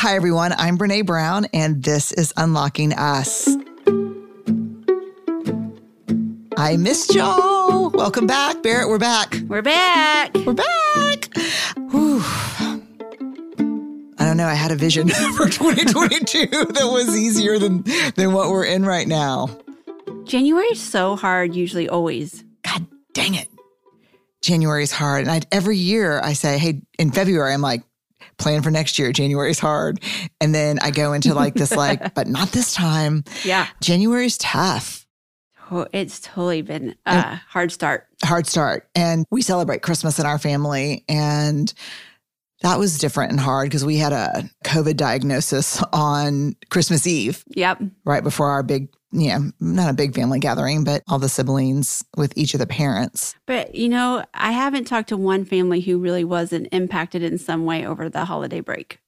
[0.00, 0.54] Hi, everyone.
[0.56, 3.46] I'm Brene Brown, and this is Unlocking Us.
[6.56, 7.90] I missed y'all.
[7.90, 8.88] Welcome back, Barrett.
[8.88, 9.36] We're back.
[9.46, 10.34] We're back.
[10.36, 11.28] We're back.
[11.90, 12.22] Whew.
[12.24, 12.80] I
[14.20, 14.46] don't know.
[14.46, 17.84] I had a vision for 2022 that was easier than
[18.16, 19.50] than what we're in right now.
[20.24, 22.42] January is so hard, usually, always.
[22.62, 23.48] God dang it.
[24.40, 25.26] January is hard.
[25.26, 27.82] And I, every year I say, hey, in February, I'm like,
[28.40, 29.12] plan for next year.
[29.12, 30.00] January is hard.
[30.40, 33.24] And then I go into like this, like, but not this time.
[33.44, 33.68] Yeah.
[33.80, 35.06] January's tough.
[35.70, 38.08] Oh, it's totally been a hard start.
[38.24, 38.88] Hard start.
[38.96, 41.04] And we celebrate Christmas in our family.
[41.08, 41.72] And
[42.62, 47.82] that was different and hard because we had a COVID diagnosis on Christmas Eve, Yep.
[48.04, 52.32] right before our big, yeah, not a big family gathering, but all the siblings with
[52.36, 53.34] each of the parents.
[53.46, 57.64] But, you know, I haven't talked to one family who really wasn't impacted in some
[57.64, 58.98] way over the holiday break.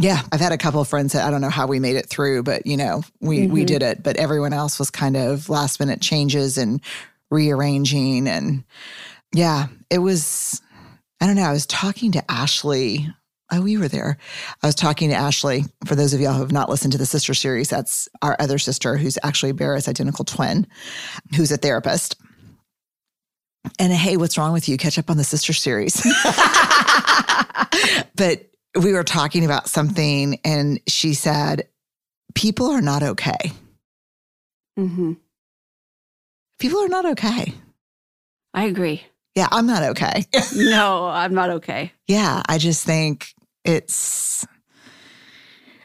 [0.00, 2.06] Yeah, I've had a couple of friends that I don't know how we made it
[2.06, 3.66] through, but you know, we we Mhm.
[3.66, 4.02] did it.
[4.02, 6.80] But everyone else was kind of last minute changes and
[7.30, 8.64] rearranging and
[9.34, 10.61] yeah, it was
[11.22, 13.06] I don't know, I was talking to Ashley.
[13.52, 14.18] Oh, we were there.
[14.60, 15.64] I was talking to Ashley.
[15.86, 18.58] For those of y'all who have not listened to the sister series, that's our other
[18.58, 20.66] sister who's actually Barrett's identical twin,
[21.36, 22.16] who's a therapist.
[23.78, 24.76] And hey, what's wrong with you?
[24.76, 25.94] Catch up on the sister series.
[28.16, 28.50] but
[28.82, 31.68] we were talking about something and she said,
[32.34, 33.52] People are not okay.
[34.76, 35.12] Mm-hmm.
[36.58, 37.54] People are not okay.
[38.54, 39.04] I agree.
[39.34, 40.26] Yeah, I'm not okay.
[40.56, 41.92] no, I'm not okay.
[42.06, 43.28] yeah, I just think
[43.64, 44.46] it's,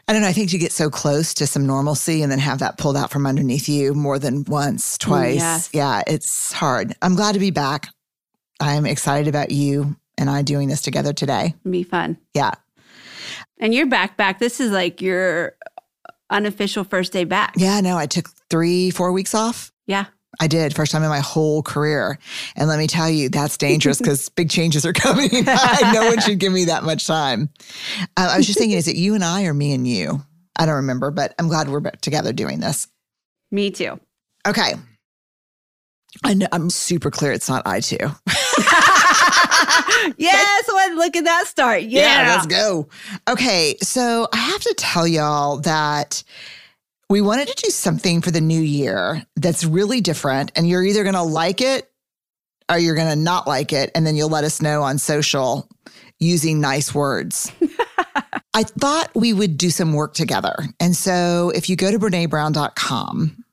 [0.06, 0.28] I don't know.
[0.28, 3.10] I think you get so close to some normalcy and then have that pulled out
[3.10, 5.36] from underneath you more than once, mm, twice.
[5.36, 5.70] yes.
[5.72, 6.94] Yeah, it's hard.
[7.02, 7.88] I'm glad to be back.
[8.60, 11.54] I'm excited about you and I doing this together today.
[11.68, 12.18] Be fun.
[12.34, 12.52] Yeah.
[13.58, 14.38] And you're back, back.
[14.38, 15.54] This is like your
[16.30, 17.54] unofficial first day back.
[17.56, 19.72] Yeah, no, I took three, four weeks off.
[19.86, 20.06] Yeah.
[20.40, 22.18] I did first time in my whole career.
[22.54, 25.30] And let me tell you, that's dangerous because big changes are coming.
[25.92, 27.50] no one should give me that much time.
[28.16, 30.22] Uh, I was just thinking, is it you and I or me and you?
[30.56, 32.88] I don't remember, but I'm glad we're together doing this.
[33.50, 33.98] Me too.
[34.46, 34.74] Okay.
[36.24, 37.96] I know, I'm super clear it's not I too.
[40.16, 41.82] yes, well, look at that start.
[41.82, 42.34] Yeah.
[42.34, 42.88] let's go.
[43.28, 46.22] Okay, so I have to tell y'all that
[47.08, 51.02] we wanted to do something for the new year that's really different, and you're either
[51.02, 51.90] going to like it
[52.70, 55.68] or you're going to not like it, and then you'll let us know on social
[56.20, 57.50] using nice words.
[58.54, 60.54] I thought we would do some work together.
[60.80, 63.44] And so if you go to BreneBrown.com,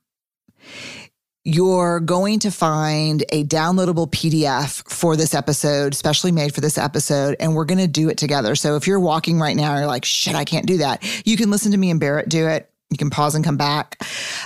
[1.44, 7.36] you're going to find a downloadable PDF for this episode, specially made for this episode,
[7.40, 8.56] and we're going to do it together.
[8.56, 11.04] So if you're walking right now, and you're like, shit, I can't do that.
[11.26, 12.70] You can listen to me and Barrett do it.
[12.96, 14.02] You can pause and come back.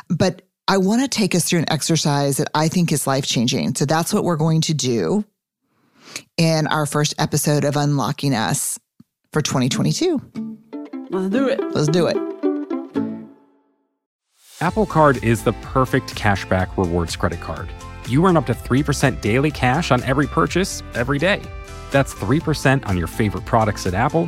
[0.10, 3.76] But I want to take us through an exercise that I think is life changing.
[3.76, 5.24] So that's what we're going to do
[6.36, 8.80] in our first episode of Unlocking Us
[9.32, 10.20] for 2022.
[11.12, 11.60] Let's do it.
[11.76, 12.18] Let's do it.
[14.60, 17.70] Apple Card is the perfect cashback rewards credit card.
[18.08, 21.40] You earn up to 3% daily cash on every purchase every day.
[21.92, 24.28] That's 3% on your favorite products at Apple,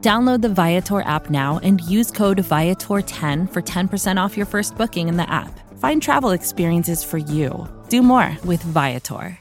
[0.00, 5.08] Download the Viator app now and use code Viator10 for 10% off your first booking
[5.08, 5.58] in the app.
[5.78, 7.68] Find travel experiences for you.
[7.90, 9.38] Do more with Viator.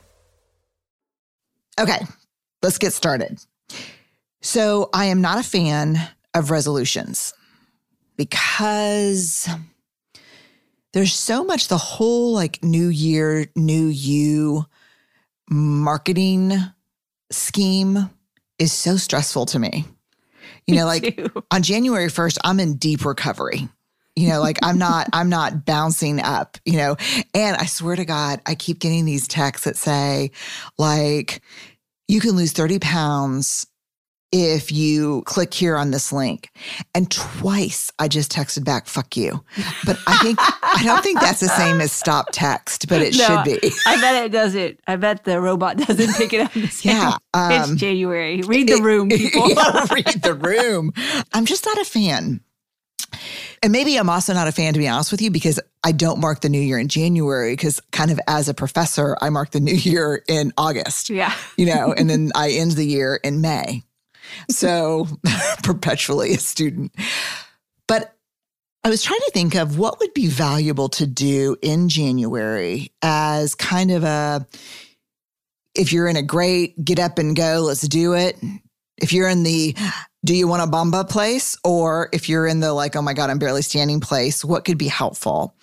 [1.80, 2.00] Okay,
[2.62, 3.40] let's get started.
[4.42, 5.98] So, I am not a fan
[6.34, 7.34] of resolutions
[8.18, 9.48] because
[10.92, 14.66] there's so much the whole like new year, new you
[15.50, 16.54] marketing
[17.32, 18.10] scheme
[18.58, 19.86] is so stressful to me.
[20.70, 21.44] You know, like Too.
[21.52, 23.68] on January 1st, I'm in deep recovery.
[24.16, 26.98] You know, like I'm not, I'm not bouncing up, you know.
[27.34, 30.32] And I swear to God, I keep getting these texts that say,
[30.78, 31.42] like,
[32.10, 33.66] you can lose 30 pounds
[34.32, 36.52] if you click here on this link.
[36.94, 39.44] And twice I just texted back, fuck you.
[39.86, 43.26] But I think, I don't think that's the same as stop text, but it No,
[43.26, 43.72] should be.
[43.86, 44.80] I bet it doesn't.
[44.88, 46.52] I bet the robot doesn't pick it up.
[46.82, 48.42] Yeah, um, it's January.
[48.42, 49.50] Read the room, people.
[49.50, 50.94] Yeah, read the room.
[51.34, 52.42] I'm just not a fan.
[53.62, 56.20] And maybe I'm also not a fan, to be honest with you, because I don't
[56.20, 59.60] mark the new year in January, because kind of as a professor, I mark the
[59.60, 61.34] new year in August, yeah.
[61.58, 63.84] you know, and then I end the year in May.
[64.50, 65.08] So
[65.64, 66.94] perpetually a student.
[67.88, 68.16] But
[68.84, 73.56] I was trying to think of what would be valuable to do in January as
[73.56, 74.48] kind of a,
[75.76, 78.38] if you're in a great get up and go, let's do it.
[79.02, 79.76] If you're in the
[80.26, 81.58] do you want a bamba place?
[81.64, 84.78] Or if you're in the like, oh my God, I'm barely standing place, what could
[84.78, 85.56] be helpful?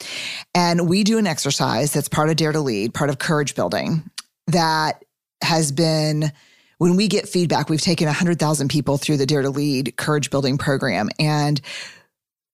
[0.54, 4.10] And we do an exercise that's part of Dare to Lead, part of courage building
[4.46, 5.04] that
[5.42, 6.32] has been
[6.78, 10.58] when we get feedback, we've taken 100,000 people through the Dare to Lead courage building
[10.58, 11.60] program, and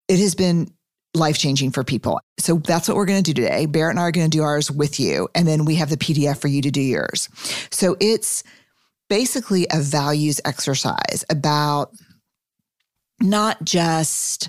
[0.09, 0.73] it has been
[1.15, 2.21] life changing for people.
[2.39, 3.67] So that's what we're going to do today.
[3.67, 5.97] Barrett and I are going to do ours with you, and then we have the
[5.97, 7.29] PDF for you to do yours.
[7.71, 8.43] So it's
[9.09, 11.93] basically a values exercise about
[13.21, 14.49] not just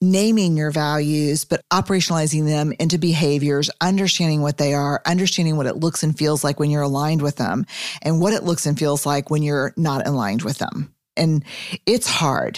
[0.00, 5.76] naming your values, but operationalizing them into behaviors, understanding what they are, understanding what it
[5.76, 7.66] looks and feels like when you're aligned with them,
[8.02, 10.94] and what it looks and feels like when you're not aligned with them.
[11.16, 11.44] And
[11.84, 12.56] it's hard,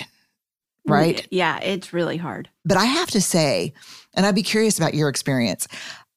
[0.89, 1.27] mm, right?
[1.31, 2.49] Yeah, it's really hard.
[2.65, 3.75] But I have to say,
[4.15, 5.67] and I'd be curious about your experience,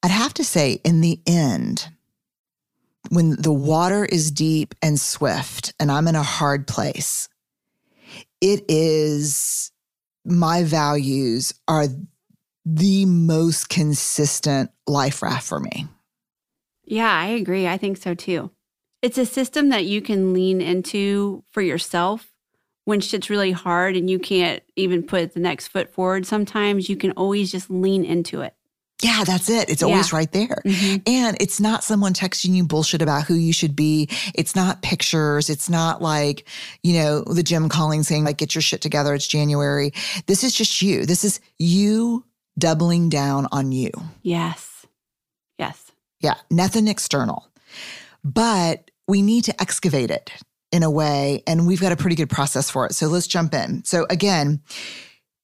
[0.04, 1.90] I'd have to say, in the end,
[3.10, 7.30] when the water is deep and swift and I'm in a hard place,
[8.42, 9.72] it is
[10.26, 11.86] my values are
[12.66, 15.88] the most consistent life raft for me.
[16.84, 17.68] Yeah, I agree.
[17.68, 18.52] I think so too.
[19.02, 22.32] It's a system that you can lean into for yourself
[22.86, 26.26] when shit's really hard and you can't even put the next foot forward.
[26.26, 28.56] Sometimes you can always just lean into it.
[29.02, 29.70] Yeah, that's it.
[29.70, 30.62] It's always right there.
[30.66, 31.02] Mhm.
[31.06, 34.10] And it's not someone texting you bullshit about who you should be.
[34.34, 35.50] It's not pictures.
[35.50, 36.48] It's not like,
[36.82, 39.14] you know, the gym calling saying, like, get your shit together.
[39.14, 39.92] It's January.
[40.28, 41.06] This is just you.
[41.06, 42.24] This is you
[42.58, 43.92] doubling down on you.
[44.22, 44.86] Yes.
[45.60, 45.78] Yes.
[46.22, 47.48] Yeah, nothing external.
[48.24, 50.32] But we need to excavate it
[50.72, 52.96] in a way, and we've got a pretty good process for it.
[52.96, 53.84] So let's jump in.
[53.86, 54.62] So, again,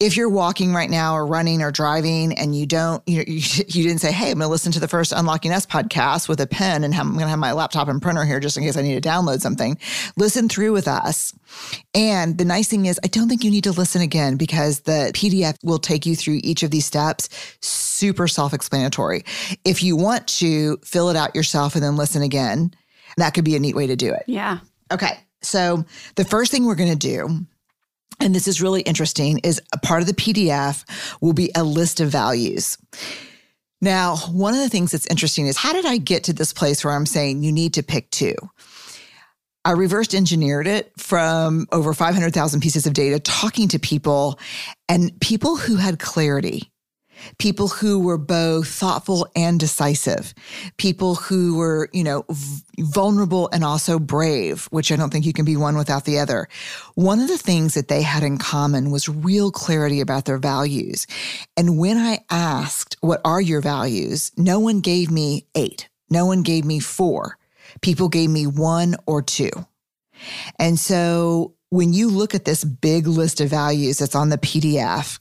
[0.01, 3.36] if you're walking right now or running or driving and you don't, you, you,
[3.68, 6.42] you didn't say, Hey, I'm going to listen to the first Unlocking Us podcast with
[6.42, 8.75] a pen and I'm going to have my laptop and printer here just in case
[8.75, 9.77] I need to download something.
[10.18, 11.33] Listen through with us.
[11.94, 15.12] And the nice thing is, I don't think you need to listen again because the
[15.13, 17.30] PDF will take you through each of these steps.
[17.62, 19.24] Super self explanatory.
[19.63, 22.71] If you want to fill it out yourself and then listen again,
[23.18, 24.24] that could be a neat way to do it.
[24.25, 24.59] Yeah.
[24.92, 25.19] Okay.
[25.44, 27.45] So the first thing we're going to do,
[28.19, 30.84] and this is really interesting, is a part of the PDF
[31.22, 32.78] will be a list of values.
[33.81, 36.86] Now, one of the things that's interesting is how did I get to this place
[36.86, 38.36] where I'm saying you need to pick two?
[39.63, 44.40] I reversed engineered it from over 500,000 pieces of data, talking to people
[44.90, 46.70] and people who had clarity,
[47.38, 50.33] people who were both thoughtful and decisive,
[50.77, 55.33] people who were, you know, v- vulnerable and also brave, which I don't think you
[55.33, 56.47] can be one without the other.
[56.95, 61.07] One of the things that they had in common was real clarity about their values.
[61.57, 64.31] And when I asked, what are your values?
[64.37, 65.90] No one gave me eight.
[66.09, 67.37] No one gave me four.
[67.81, 69.51] People gave me one or two.
[70.59, 75.19] And so when you look at this big list of values that's on the PDF,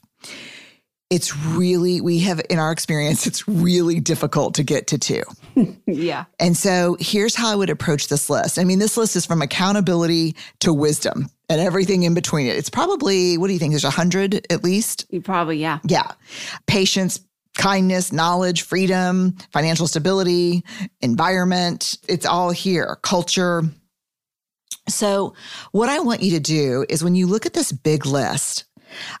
[1.11, 5.21] it's really, we have in our experience, it's really difficult to get to two.
[5.85, 6.23] Yeah.
[6.39, 8.57] And so here's how I would approach this list.
[8.57, 12.55] I mean, this list is from accountability to wisdom and everything in between it.
[12.55, 13.73] It's probably, what do you think?
[13.73, 15.05] There's a hundred at least?
[15.09, 15.79] You probably, yeah.
[15.83, 16.09] Yeah.
[16.65, 17.19] Patience,
[17.57, 20.63] kindness, knowledge, freedom, financial stability,
[21.01, 21.97] environment.
[22.07, 22.97] It's all here.
[23.01, 23.63] Culture.
[24.87, 25.35] So,
[25.73, 28.63] what I want you to do is when you look at this big list,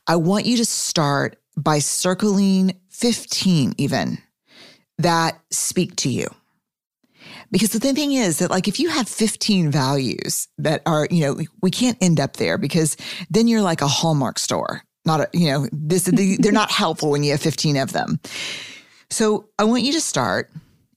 [0.07, 4.17] I want you to start by circling 15 even
[4.97, 6.27] that speak to you.
[7.51, 11.39] Because the thing is that, like, if you have 15 values that are, you know,
[11.61, 12.95] we can't end up there because
[13.29, 14.83] then you're like a Hallmark store.
[15.05, 18.19] Not a, you know, this they're not helpful when you have 15 of them.
[19.09, 20.51] So I want you to start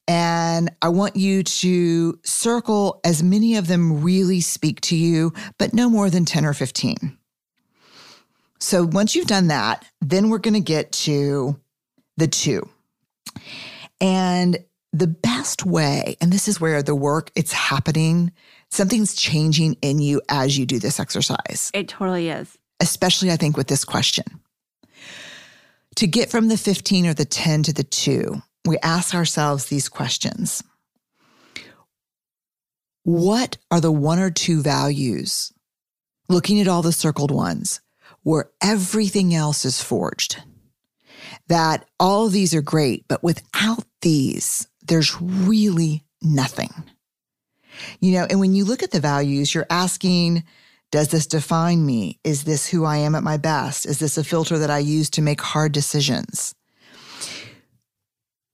[0.07, 5.73] and I want you to circle as many of them really speak to you, but
[5.73, 7.19] no more than 10 or 15.
[8.65, 11.61] So once you've done that, then we're going to get to
[12.17, 12.67] the two.
[14.01, 14.57] And
[14.91, 18.33] the best way, and this is where the work it's happening,
[18.71, 22.57] something's changing in you as you do this exercise, It totally is.
[22.81, 24.25] especially I think with this question.
[25.97, 29.91] To get from the 15 or the 10 to the 2, we ask ourselves these
[29.91, 30.65] questions.
[33.03, 35.53] What are the one or two values,
[36.31, 37.83] looking at all the circled ones,
[38.25, 40.43] where everything else is forged?
[41.47, 46.71] That all these are great, but without these, there's really nothing.
[48.01, 50.45] You know, and when you look at the values, you're asking,
[50.91, 52.19] does this define me?
[52.25, 53.87] Is this who I am at my best?
[53.87, 56.55] Is this a filter that I use to make hard decisions?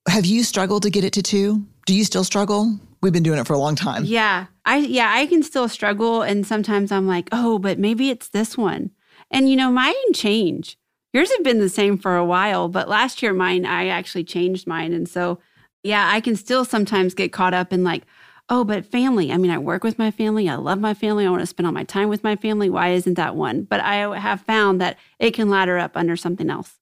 [0.08, 1.66] Have you struggled to get it to two?
[1.86, 2.78] Do you still struggle?
[3.02, 4.04] We've been doing it for a long time.
[4.04, 4.46] Yeah.
[4.64, 8.56] I yeah, I can still struggle and sometimes I'm like, "Oh, but maybe it's this
[8.56, 8.90] one."
[9.30, 10.76] And you know, mine change.
[11.12, 14.66] Yours have been the same for a while, but last year mine I actually changed
[14.66, 15.38] mine and so
[15.82, 18.04] yeah, I can still sometimes get caught up in like,
[18.48, 19.32] "Oh, but family.
[19.32, 20.48] I mean, I work with my family.
[20.48, 21.26] I love my family.
[21.26, 22.68] I want to spend all my time with my family.
[22.68, 26.50] Why isn't that one?" But I have found that it can ladder up under something
[26.50, 26.78] else.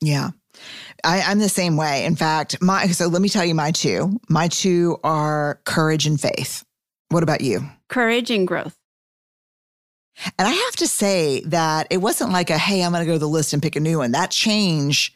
[0.00, 0.30] Yeah.
[1.04, 2.04] I, I'm the same way.
[2.04, 4.20] In fact, my so let me tell you my two.
[4.28, 6.64] My two are courage and faith.
[7.08, 7.62] What about you?
[7.88, 8.76] Courage and growth.
[10.38, 13.18] And I have to say that it wasn't like a hey, I'm gonna go to
[13.18, 14.12] the list and pick a new one.
[14.12, 15.14] That change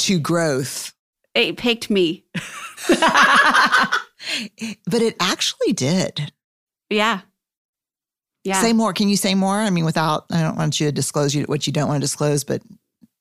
[0.00, 0.92] to growth.
[1.34, 2.24] It picked me.
[2.88, 2.98] but
[5.02, 6.32] it actually did.
[6.90, 7.20] Yeah.
[8.44, 8.60] Yeah.
[8.60, 8.92] Say more.
[8.92, 9.56] Can you say more?
[9.56, 12.04] I mean, without I don't want you to disclose you what you don't want to
[12.04, 12.62] disclose, but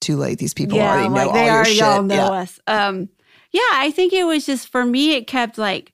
[0.02, 0.38] too late.
[0.38, 1.84] These people yeah, already know like all they your already shit.
[1.84, 2.30] all know yeah.
[2.30, 2.60] us.
[2.68, 3.10] Um,
[3.52, 5.16] yeah, I think it was just for me.
[5.16, 5.94] It kept like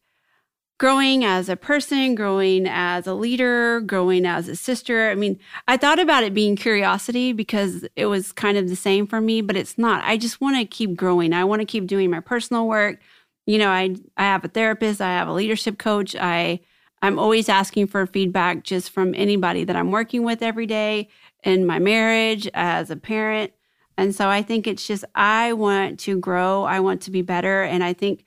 [0.82, 5.12] growing as a person, growing as a leader, growing as a sister.
[5.12, 9.06] I mean, I thought about it being curiosity because it was kind of the same
[9.06, 10.04] for me, but it's not.
[10.04, 11.34] I just want to keep growing.
[11.34, 13.00] I want to keep doing my personal work.
[13.46, 16.16] You know, I I have a therapist, I have a leadership coach.
[16.16, 16.62] I
[17.04, 21.10] I'm always asking for feedback just from anybody that I'm working with every day
[21.44, 23.54] in my marriage as a parent.
[24.00, 26.64] And so I think it's just, I want to grow.
[26.64, 27.62] I want to be better.
[27.62, 28.24] And I think,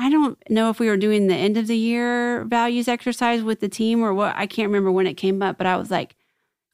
[0.00, 3.60] I don't know if we were doing the end of the year values exercise with
[3.60, 4.34] the team or what.
[4.34, 6.16] I can't remember when it came up, but I was like,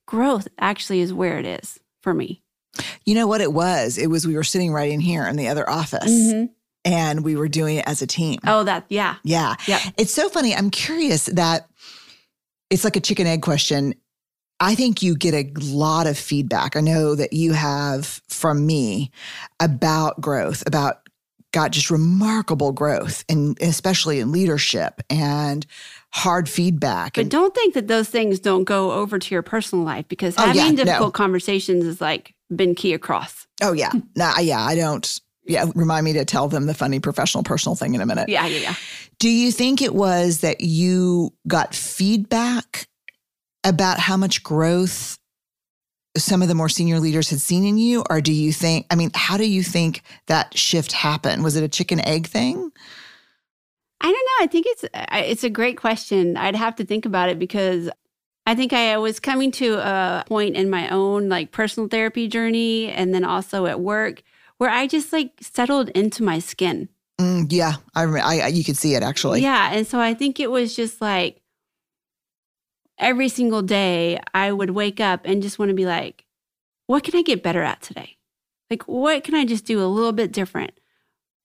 [0.07, 2.43] growth actually is where it is for me.
[3.05, 3.99] You know what it was?
[3.99, 6.51] It was we were sitting right in here in the other office Mhm.
[6.85, 8.39] and we were doing it as a team.
[8.47, 9.17] Oh, that, yeah.
[9.25, 9.57] Yeah.
[9.67, 9.81] Yep.
[9.97, 10.55] It's so funny.
[10.55, 11.67] I'm curious that
[12.71, 13.95] it's like a chicken egg question.
[14.61, 16.77] I think you get a lot of feedback.
[16.77, 19.11] I know that you have from me
[19.61, 21.01] about growth, about
[21.57, 25.65] got just remarkable growth and especially in leadership and
[26.13, 27.15] hard feedback.
[27.15, 30.35] But and, don't think that those things don't go over to your personal life because
[30.37, 30.85] Oh, having yeah, no.
[30.85, 33.47] difficult conversations is like been key across.
[33.63, 33.91] oh yeah.
[34.17, 37.95] Nah, yeah, I don't yeah, remind me to tell them the funny professional personal thing
[37.95, 38.29] in a minute.
[38.29, 38.75] Yeah, yeah, yeah.
[39.19, 42.87] Do you think it was that you got feedback
[43.65, 45.19] about how much growth
[46.17, 48.05] some of the more senior leaders had seen in you?
[48.11, 51.45] Or do you think, I mean, how do you think that shift happened?
[51.45, 52.73] Was it a chicken egg thing?
[54.01, 54.45] I don't know.
[54.45, 56.37] I think it's it's a great question.
[56.37, 57.89] I'd have to think about it because
[58.45, 62.89] I think I was coming to a point in my own like personal therapy journey
[62.89, 64.23] and then also at work
[64.59, 66.89] where I just like settled into my skin.
[67.19, 69.41] Mm, yeah, I, I, I, you could see it actually.
[69.41, 71.41] Yeah, and so I think it was just like
[72.99, 76.25] every single day I would wake up and just want to be like
[76.87, 78.17] what can I get better at today?
[78.71, 80.73] Like what can I just do a little bit different?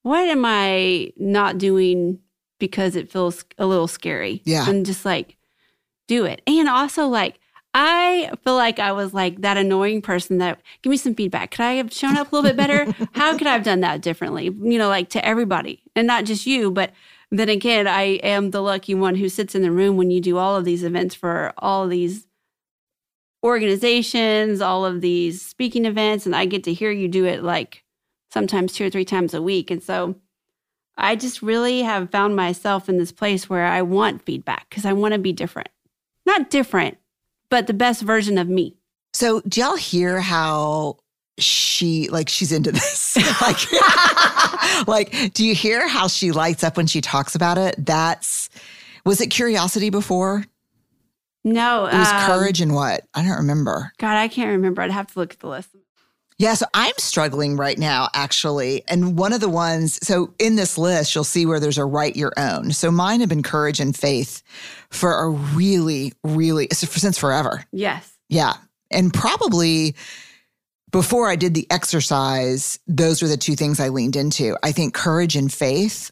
[0.04, 2.20] What am I not doing
[2.60, 4.42] because it feels a little scary?
[4.46, 4.70] Yeah.
[4.70, 5.38] And just like
[6.08, 6.42] do it.
[6.48, 7.40] And also like
[7.74, 11.52] I feel like I was like that annoying person that give me some feedback.
[11.52, 12.94] Could I have shown up a little bit better?
[13.14, 14.46] How could I have done that differently?
[14.46, 16.92] You know, like to everybody and not just you, but
[17.32, 20.38] then again, I am the lucky one who sits in the room when you do
[20.38, 22.28] all of these events for all these
[23.44, 27.84] organizations, all of these speaking events, and I get to hear you do it like
[28.32, 29.72] sometimes two or three times a week.
[29.72, 30.16] And so
[30.98, 34.94] I just really have found myself in this place where I want feedback because I
[34.94, 35.70] want to be different.
[36.26, 36.98] Not different,
[37.50, 38.76] but the best version of me.
[39.14, 40.98] So, do y'all hear how
[41.38, 43.18] she, like, she's into this?
[43.42, 47.76] like, like, do you hear how she lights up when she talks about it?
[47.78, 48.50] That's,
[49.06, 50.46] was it curiosity before?
[51.44, 53.04] No, It was um, courage and what?
[53.14, 53.92] I don't remember.
[53.98, 54.82] God, I can't remember.
[54.82, 55.70] I'd have to look at the list.
[56.38, 58.84] Yeah, so I'm struggling right now, actually.
[58.88, 62.16] And one of the ones, so in this list, you'll see where there's a write
[62.16, 62.72] your own.
[62.72, 64.42] So mine have been courage and faith
[64.90, 67.64] for a really, really, since forever.
[67.72, 68.12] Yes.
[68.28, 68.54] Yeah.
[68.90, 69.96] And probably
[70.92, 74.58] before I did the exercise, those were the two things I leaned into.
[74.62, 76.12] I think courage and faith.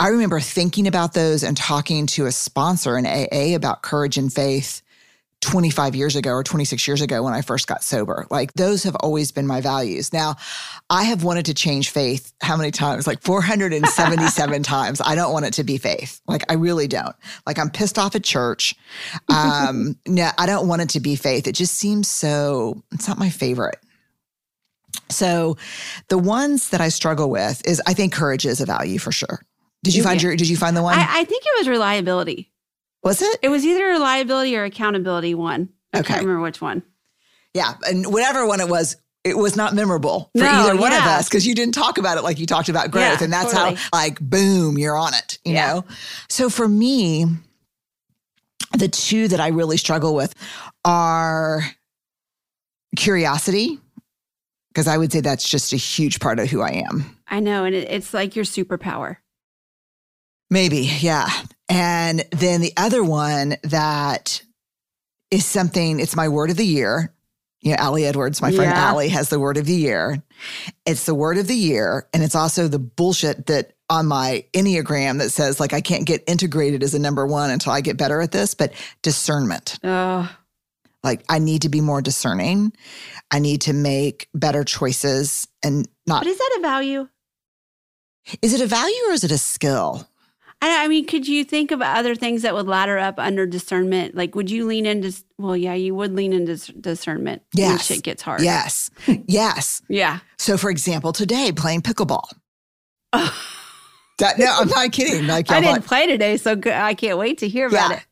[0.00, 4.32] I remember thinking about those and talking to a sponsor in AA about courage and
[4.32, 4.82] faith
[5.40, 8.26] 25 years ago or 26 years ago when I first got sober.
[8.28, 10.12] Like those have always been my values.
[10.12, 10.34] Now,
[10.90, 13.06] I have wanted to change faith how many times?
[13.06, 15.00] Like 477 times.
[15.04, 16.20] I don't want it to be faith.
[16.26, 17.14] Like I really don't.
[17.46, 18.74] Like I'm pissed off at church.
[19.28, 21.46] Um, no, I don't want it to be faith.
[21.46, 23.78] It just seems so, it's not my favorite.
[25.08, 25.56] So
[26.08, 29.40] the ones that I struggle with is I think courage is a value for sure.
[29.84, 30.30] Did you find Yeah.
[30.30, 30.98] your did you find the one?
[30.98, 32.50] I, I think it was reliability.
[33.02, 33.38] Was it?
[33.42, 35.68] It was either a reliability or accountability one.
[35.92, 36.08] I Okay.
[36.14, 36.82] can't remember which one.
[37.54, 37.74] Yeah.
[37.88, 41.28] And whatever one it was, it was not memorable for No, either one of us
[41.28, 43.18] because you didn't talk about it like you talked about growth.
[43.20, 43.74] Yeah, and that's totally.
[43.76, 45.66] how, like, boom, you're on it, you Yeah.
[45.74, 45.84] know?
[46.28, 47.26] So for me,
[48.76, 50.34] the two that I really struggle with
[50.84, 51.62] are
[52.96, 53.78] curiosity,
[54.72, 57.16] because I would say that's just a huge part of who I am.
[57.28, 57.64] I know.
[57.64, 59.16] And it, it's like your superpower.
[60.50, 61.28] Maybe, yeah.
[61.68, 64.42] And then the other one that
[65.30, 67.12] is something, it's my word of the year.
[67.60, 68.90] You know, Ali Edwards, my friend Yeah.
[68.92, 70.22] Ali has the word of the year.
[70.86, 72.06] It's the word of the year.
[72.14, 76.22] And it's also the bullshit that on my Enneagram that says, like, I can't get
[76.28, 79.78] integrated as a number one until I get better at this, but discernment.
[79.82, 80.30] Oh,
[81.02, 82.72] Like, I need to be more discerning.
[83.30, 86.22] I need to make better choices and not.
[86.22, 87.08] but is that a value?
[88.40, 90.06] Is it a value or is it a skill?
[90.60, 94.14] I, I mean, could you think of other things that would ladder up under discernment?
[94.16, 97.86] Like, would you lean into, well, yeah, you would lean into dis- discernment when Yes.
[97.86, 98.42] shit gets hard.
[98.42, 98.90] Yes.
[99.26, 99.82] yes.
[99.88, 100.18] Yeah.
[100.36, 102.24] So, for example, today playing pickleball.
[104.18, 105.28] That, no, I'm not kidding.
[105.28, 106.60] Like, I didn't like- play today, so.
[106.66, 107.96] I can't wait to hear about Yeah.
[107.98, 108.04] it.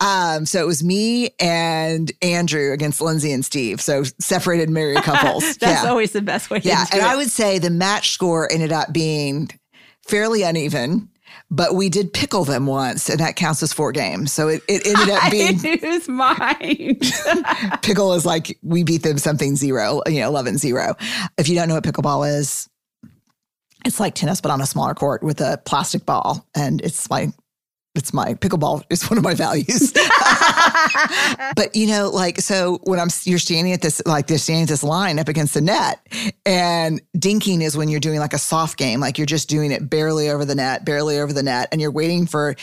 [0.00, 3.82] um, so it was me and Andrew against Lindsay and Steve.
[3.82, 5.42] So separated married couples.
[5.58, 6.84] That's yeah, always the best way yeah.
[6.84, 7.12] to do And it.
[7.12, 9.50] I would say the match score ended up being
[10.06, 11.10] fairly uneven,
[11.50, 14.32] but we did pickle them once, and that counts as four games.
[14.32, 17.00] So it, it ended up being I lose mine.
[17.82, 20.94] pickle is like we beat them something zero, you know, 11 zero.
[21.38, 22.68] If you don't know what pickleball is,
[23.84, 26.46] it's like tennis, but on a smaller court with a plastic ball.
[26.54, 27.32] And it's my,
[27.98, 29.92] it's my pickleball is one of my values.
[31.56, 34.68] but you know, like, so when I'm, you're standing at this, like they're standing at
[34.68, 36.00] this line up against the net
[36.46, 39.90] and dinking is when you're doing like a soft game, like you're just doing it
[39.90, 41.68] barely over the net, barely over the net.
[41.72, 42.54] And you're waiting for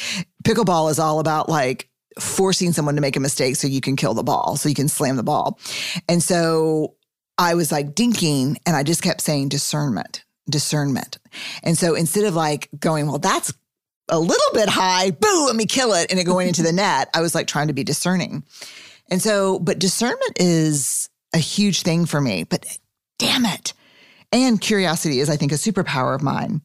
[0.43, 4.13] pickleball is all about like, forcing someone to make a mistake so you can kill
[4.13, 5.59] the ball, so you can slam the ball.
[6.07, 6.95] And so
[7.37, 11.17] I was like dinking and I just kept saying discernment, discernment.
[11.63, 13.53] And so instead of like going, well, that's
[14.09, 17.09] a little bit high, boo, let me kill it, and it going into the net,
[17.13, 18.43] I was like trying to be discerning.
[19.09, 22.65] And so, but discernment is a huge thing for me, but
[23.19, 23.73] damn it.
[24.31, 26.61] And curiosity is, I think, a superpower of mine.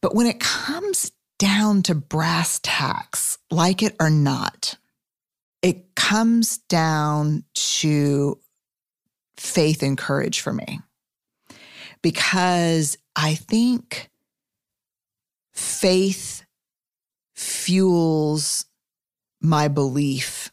[0.00, 4.76] But when it comes down to brass tacks, like it or not,
[5.62, 8.38] it comes down to
[9.36, 10.80] faith and courage for me.
[12.02, 14.10] Because I think
[15.56, 16.44] faith
[17.34, 18.64] fuels
[19.40, 20.52] my belief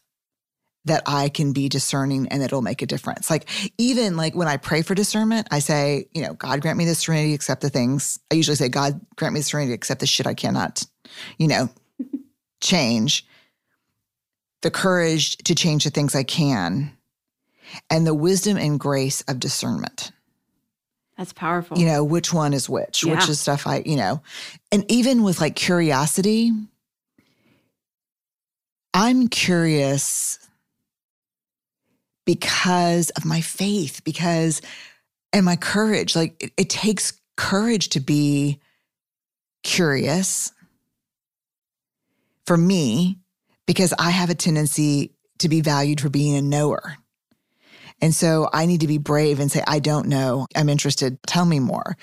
[0.85, 3.29] that I can be discerning and it'll make a difference.
[3.29, 6.85] Like even like when I pray for discernment, I say, you know, God grant me
[6.85, 8.19] the serenity to accept the things.
[8.31, 10.83] I usually say, God grant me the serenity to accept the shit I cannot,
[11.37, 11.69] you know,
[12.61, 13.25] change.
[14.61, 16.97] The courage to change the things I can,
[17.89, 20.13] and the wisdom and grace of discernment
[21.17, 21.78] That's powerful.
[21.78, 24.21] you know which one is which which is stuff i you know.
[24.71, 26.52] And even with like curiosity
[28.93, 30.39] i'm curious
[32.26, 34.62] because of my faith because
[35.34, 36.15] and my courage.
[36.15, 38.60] Like it, it takes courage to be
[39.63, 40.52] curious
[42.45, 43.17] for me
[43.65, 46.97] because i have a tendency to be valued for being a knower
[48.03, 50.45] and so I need to be brave and say, I don't know.
[50.57, 51.17] I'm interested.
[51.25, 51.95] Tell me more.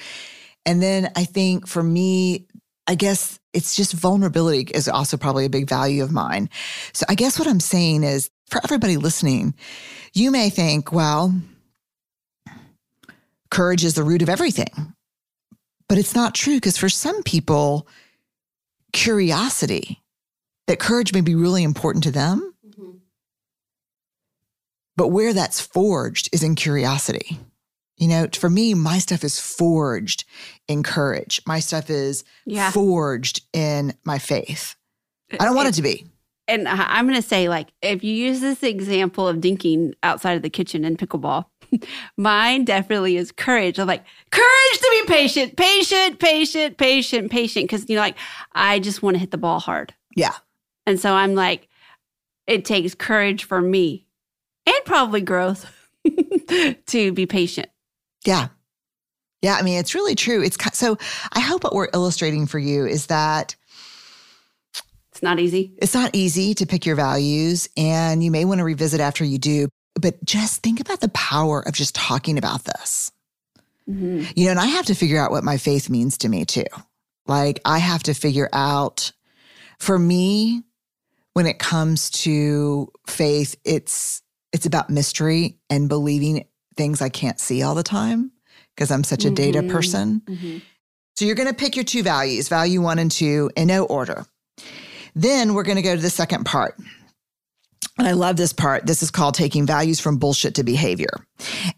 [0.65, 2.47] And then I think for me,
[2.87, 6.49] I guess it's just vulnerability is also probably a big value of mine.
[6.95, 9.55] So I guess what I'm saying is for everybody listening,
[10.15, 11.35] you may think, well,
[13.51, 14.95] courage is the root of everything.
[15.87, 17.87] But it's not true because for some people,
[18.95, 20.01] curiosity,
[20.67, 22.50] that courage may be really important to them.
[25.01, 27.39] But where that's forged is in curiosity.
[27.97, 30.25] You know, for me, my stuff is forged
[30.69, 31.41] in courage.
[31.47, 32.71] My stuff is Yeah.
[32.71, 34.77] forged in my faith.
[35.33, 36.05] I don't want it to be.
[36.49, 40.43] And I'm going to say, like, if you use this example of dinking outside of
[40.43, 41.47] the kitchen in pickleball,
[42.19, 43.79] Mine definitely is courage.
[43.79, 47.71] I'm like, courage to be patient, patient, patient, patient, patient.
[47.71, 48.19] Cause you know, like
[48.53, 49.95] I just want to hit the ball hard.
[50.15, 50.35] Yeah.
[50.85, 51.69] And so I'm like,
[52.47, 54.07] it takes courage for me
[54.67, 55.67] and probably growth
[56.87, 57.69] to be patient.
[58.25, 58.49] Yeah.
[59.43, 59.55] Yeah.
[59.55, 60.43] I mean, it's really true.
[60.43, 60.99] It's so
[61.33, 63.57] I hope what we're illustrating for you is that
[65.13, 65.75] it's not easy.
[65.79, 69.39] It's not easy to pick your values, and you may want to revisit after you
[69.39, 69.69] do,
[70.01, 73.13] but just think about the power of just talking about this.
[73.89, 74.25] Mm-hmm.
[74.35, 76.65] You know, and I have to figure out what my faith means to me too.
[77.27, 79.13] Like, I have to figure out
[79.79, 80.63] for me,
[81.35, 87.63] when it comes to faith, it's it's about mystery and believing things I can't see
[87.63, 88.33] all the time
[88.75, 89.35] because I'm such a mm-hmm.
[89.35, 90.23] data person.
[90.27, 90.59] Mm-hmm.
[91.17, 94.25] So you're going to pick your two values, value 1 and 2 in no order.
[95.15, 96.79] Then we're going to go to the second part.
[97.99, 98.87] And I love this part.
[98.87, 101.11] This is called taking values from bullshit to behavior.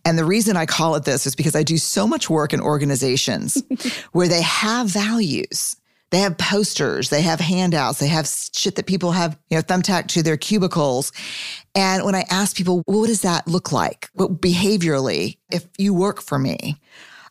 [0.04, 2.60] And the reason I call it this is because I do so much work in
[2.60, 3.60] organizations
[4.12, 5.74] where they have values.
[6.12, 10.08] They have posters, they have handouts, they have shit that people have, you know, thumbtacked
[10.08, 11.10] to their cubicles.
[11.74, 14.10] And when I ask people, well, what does that look like?
[14.12, 16.76] What behaviorally, if you work for me,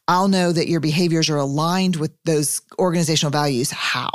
[0.08, 3.70] I'll know that your behaviors are aligned with those organizational values.
[3.70, 4.10] How?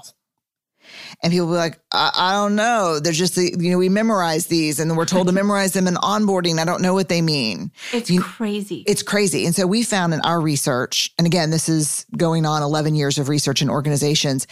[1.22, 2.98] And people will be like, I, I don't know.
[3.00, 5.94] They're just, the, you know, we memorize these and we're told to memorize them in
[5.94, 6.58] onboarding.
[6.58, 7.70] I don't know what they mean.
[7.92, 8.84] It's you, crazy.
[8.86, 9.46] It's crazy.
[9.46, 13.18] And so we found in our research, and again, this is going on 11 years
[13.18, 14.46] of research in organizations,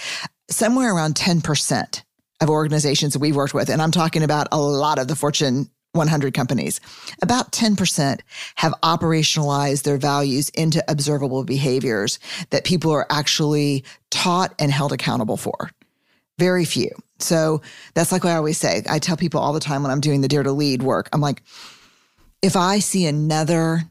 [0.50, 2.02] somewhere around 10%
[2.40, 5.70] of organizations that we've worked with, and I'm talking about a lot of the Fortune
[5.94, 6.80] 100 companies,
[7.22, 8.20] about 10%
[8.56, 12.18] have operationalized their values into observable behaviors
[12.50, 15.70] that people are actually taught and held accountable for.
[16.38, 16.90] Very few.
[17.18, 17.62] So
[17.94, 18.82] that's like what I always say.
[18.88, 21.20] I tell people all the time when I'm doing the Dare to Lead work, I'm
[21.20, 21.42] like,
[22.42, 23.82] if I see another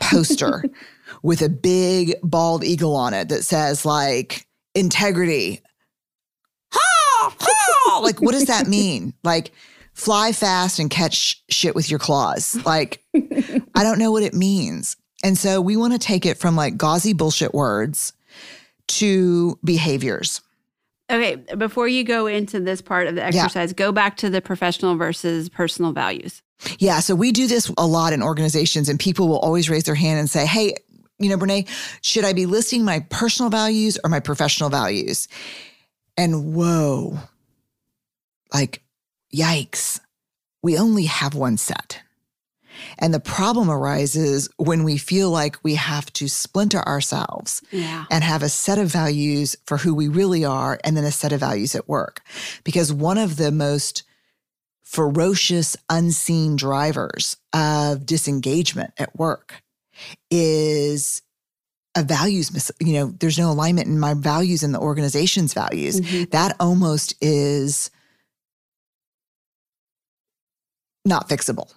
[0.00, 0.64] poster
[1.22, 5.62] with a big bald eagle on it that says like integrity,
[8.02, 9.14] like what does that mean?
[9.24, 9.52] Like
[9.94, 12.56] fly fast and catch shit with your claws.
[12.64, 14.96] Like I don't know what it means.
[15.24, 18.12] And so we want to take it from like gauzy bullshit words
[18.86, 20.40] to behaviors.
[21.10, 23.74] Okay, before you go into this part of the exercise, yeah.
[23.74, 26.42] go back to the professional versus personal values.
[26.78, 29.94] Yeah, so we do this a lot in organizations, and people will always raise their
[29.94, 30.74] hand and say, Hey,
[31.18, 31.66] you know, Brene,
[32.02, 35.28] should I be listing my personal values or my professional values?
[36.16, 37.18] And whoa,
[38.52, 38.82] like,
[39.34, 40.00] yikes,
[40.62, 42.02] we only have one set.
[42.98, 48.06] And the problem arises when we feel like we have to splinter ourselves yeah.
[48.10, 51.32] and have a set of values for who we really are and then a set
[51.32, 52.22] of values at work.
[52.64, 54.02] Because one of the most
[54.82, 59.62] ferocious, unseen drivers of disengagement at work
[60.30, 61.22] is
[61.94, 66.00] a values mis- you know there's no alignment in my values and the organization's values
[66.00, 66.30] mm-hmm.
[66.30, 67.90] that almost is
[71.04, 71.72] not fixable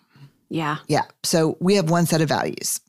[0.52, 0.78] yeah.
[0.88, 1.06] Yeah.
[1.24, 2.82] So we have one set of values.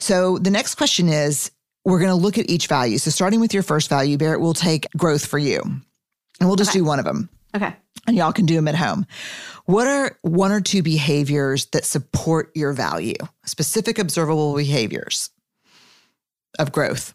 [0.00, 1.50] So the next question is
[1.84, 2.98] we're going to look at each value.
[2.98, 5.60] So starting with your first value, Barrett, we'll take growth for you.
[5.60, 6.80] And we'll just okay.
[6.80, 7.28] do one of them.
[7.54, 7.74] Okay.
[8.06, 9.06] And y'all can do them at home.
[9.64, 13.14] What are one or two behaviors that support your value?
[13.44, 15.30] Specific observable behaviors
[16.58, 17.14] of growth.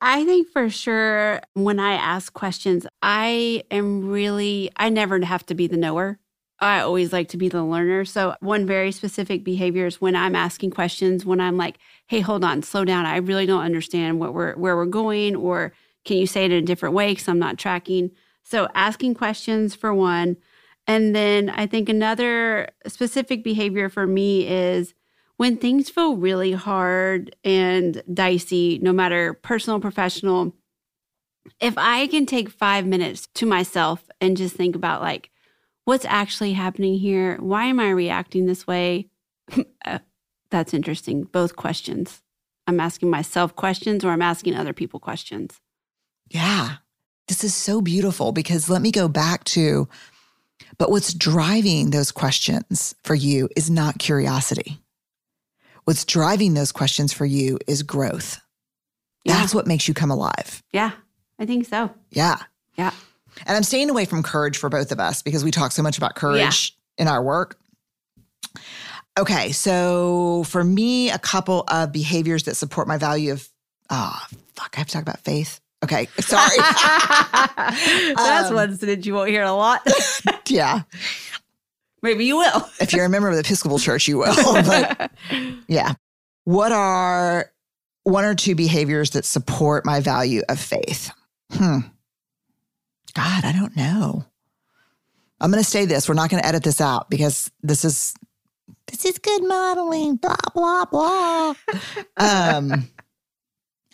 [0.00, 5.54] I think for sure when I ask questions, I am really, I never have to
[5.54, 6.18] be the knower.
[6.62, 8.04] I always like to be the learner.
[8.04, 12.44] So, one very specific behavior is when I'm asking questions, when I'm like, hey, hold
[12.44, 13.04] on, slow down.
[13.04, 15.72] I really don't understand what we're, where we're going, or
[16.04, 18.12] can you say it in a different way because I'm not tracking.
[18.44, 20.36] So, asking questions for one.
[20.86, 24.94] And then I think another specific behavior for me is
[25.36, 30.54] when things feel really hard and dicey, no matter personal, professional,
[31.60, 35.31] if I can take five minutes to myself and just think about like,
[35.84, 37.36] what's actually happening here?
[37.38, 39.08] Why am I reacting this way?
[39.84, 39.98] uh,
[40.50, 41.24] that's interesting.
[41.24, 42.22] Both questions.
[42.66, 45.60] I'm asking myself questions or I'm asking other people questions.
[46.28, 46.76] Yeah.
[47.28, 49.88] This is so beautiful because let me go back to,
[50.78, 54.78] but what's driving those questions for you is not curiosity.
[55.84, 58.40] What's driving those questions for you is growth.
[59.24, 59.38] Yeah.
[59.38, 60.62] That's what makes you come alive.
[60.72, 60.92] Yeah,
[61.38, 61.90] I think so.
[62.10, 62.36] Yeah.
[62.76, 62.92] Yeah.
[63.46, 65.98] And I'm staying away from courage for both of us because we talk so much
[65.98, 67.02] about courage yeah.
[67.02, 67.58] in our work.
[69.18, 73.48] Okay, so for me, a couple of behaviors that support my value of,
[73.90, 74.18] oh,
[74.54, 75.60] fuck, I have to talk about faith.
[75.84, 76.56] Okay, sorry.
[78.16, 79.86] That's um, one that you won't hear a lot.
[80.46, 80.82] yeah.
[82.02, 82.68] Maybe you will.
[82.80, 84.34] if you're a member of the Episcopal Church, you will.
[84.64, 85.10] But
[85.68, 85.94] yeah.
[86.44, 87.50] What are
[88.04, 91.10] one or two behaviors that support my value of faith?
[91.52, 91.78] Hmm.
[93.12, 94.24] God, I don't know.
[95.40, 96.08] I'm going to say this.
[96.08, 98.14] We're not going to edit this out because this is
[98.86, 100.16] this is good modeling.
[100.16, 101.54] Blah blah blah.
[102.16, 102.88] um,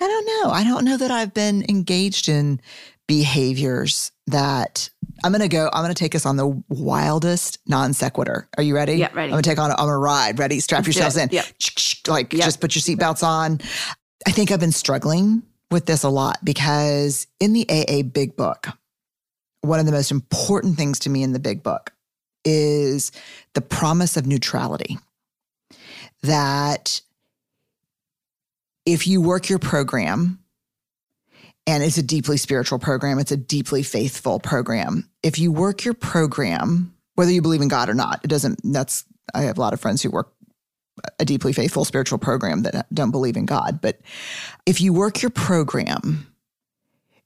[0.00, 0.50] I don't know.
[0.50, 2.60] I don't know that I've been engaged in
[3.06, 4.90] behaviors that
[5.24, 5.70] I'm going to go.
[5.72, 8.48] I'm going to take us on the wildest non sequitur.
[8.56, 8.94] Are you ready?
[8.96, 9.24] Yeah, ready.
[9.24, 9.70] I'm going to take on.
[9.70, 10.38] I'm going to ride.
[10.38, 10.60] Ready?
[10.60, 11.30] Strap Let's yourselves in.
[11.32, 11.46] Yep.
[12.06, 12.44] Like Yep.
[12.44, 13.60] just put your seatbelts on.
[14.26, 18.68] I think I've been struggling with this a lot because in the AA Big Book,
[19.60, 21.92] one of the most important things to me in the Big Book
[22.44, 23.12] is
[23.54, 24.98] the promise of neutrality.
[26.22, 27.00] That
[28.86, 30.40] if you work your program,
[31.66, 35.08] and it's a deeply spiritual program, it's a deeply faithful program.
[35.22, 39.04] If you work your program, whether you believe in God or not, it doesn't, that's,
[39.34, 40.32] I have a lot of friends who work
[41.18, 43.80] a deeply faithful spiritual program that don't believe in God.
[43.82, 44.00] But
[44.64, 46.34] if you work your program,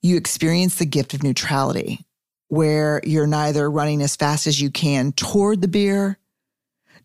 [0.03, 2.05] you experience the gift of neutrality
[2.53, 6.19] where you're neither running as fast as you can toward the beer,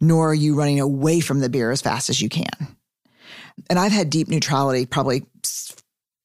[0.01, 2.75] nor are you running away from the beer as fast as you can.
[3.69, 5.25] And I've had deep neutrality probably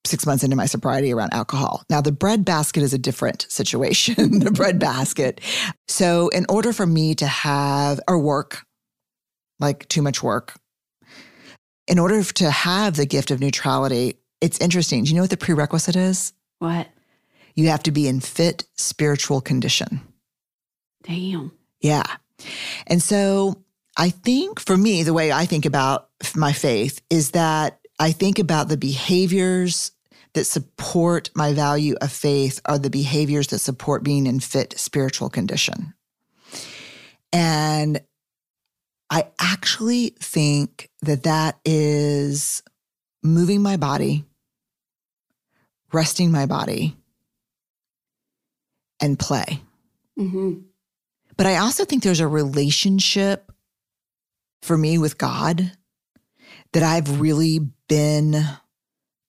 [0.04, 1.84] six months into my sobriety around alcohol.
[1.88, 5.40] Now, the bread basket is a different situation, the bread basket.
[5.86, 8.64] So, in order for me to have or work,
[9.60, 10.54] like too much work,
[11.86, 15.04] in order to have the gift of neutrality, it's interesting.
[15.04, 16.32] Do you know what the prerequisite is?
[16.58, 16.88] What?
[17.54, 20.00] You have to be in fit spiritual condition.
[21.02, 21.52] Damn.
[21.80, 22.04] Yeah.
[22.86, 23.62] And so
[23.96, 28.38] I think for me, the way I think about my faith is that I think
[28.38, 29.92] about the behaviors
[30.34, 35.28] that support my value of faith are the behaviors that support being in fit spiritual
[35.28, 35.92] condition.
[37.32, 38.00] And
[39.10, 42.62] I actually think that that is
[43.22, 44.24] moving my body,
[45.92, 46.96] resting my body,
[49.02, 49.60] and play.
[50.16, 50.60] hmm
[51.36, 53.52] But I also think there's a relationship
[54.62, 55.72] for me with God
[56.72, 58.42] that I've really been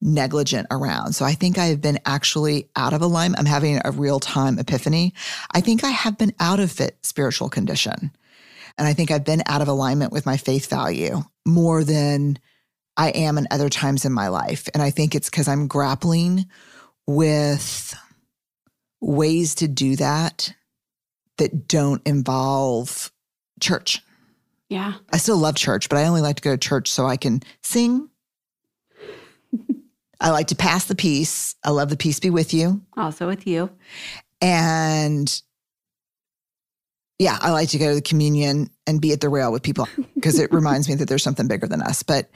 [0.03, 1.13] negligent around.
[1.13, 3.39] So I think I've been actually out of alignment.
[3.39, 5.13] I'm having a real time epiphany.
[5.51, 8.11] I think I have been out of fit spiritual condition.
[8.77, 12.37] And I think I've been out of alignment with my faith value more than
[12.97, 14.67] I am in other times in my life.
[14.73, 16.47] And I think it's because I'm grappling
[17.07, 17.95] with
[19.03, 20.53] ways to do that
[21.37, 23.11] that don't involve
[23.59, 24.01] church.
[24.69, 24.93] Yeah.
[25.11, 27.43] I still love church, but I only like to go to church so I can
[27.61, 28.09] sing.
[30.19, 31.55] I like to pass the peace.
[31.63, 32.81] I love the peace be with you.
[32.95, 33.69] Also with you.
[34.41, 35.41] And
[37.19, 39.87] yeah, I like to go to the communion and be at the rail with people
[40.15, 42.03] because it reminds me that there's something bigger than us.
[42.03, 42.29] But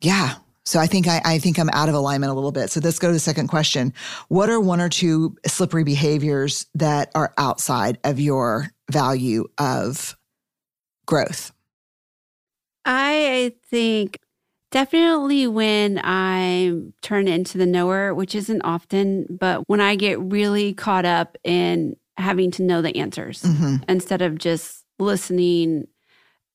[0.00, 2.70] yeah, so I think I, I think I'm out of alignment a little bit.
[2.70, 3.92] So let's go to the second question.
[4.28, 10.16] What are one or two slippery behaviors that are outside of your value of
[11.06, 11.52] growth?
[12.84, 14.18] I think
[14.70, 20.72] definitely when I turn into the knower, which isn't often, but when I get really
[20.74, 25.86] caught up in having to know the answers hmm instead of just listening,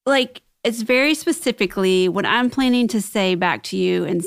[0.06, 4.26] like it's very specifically what I'm planning to say back to you and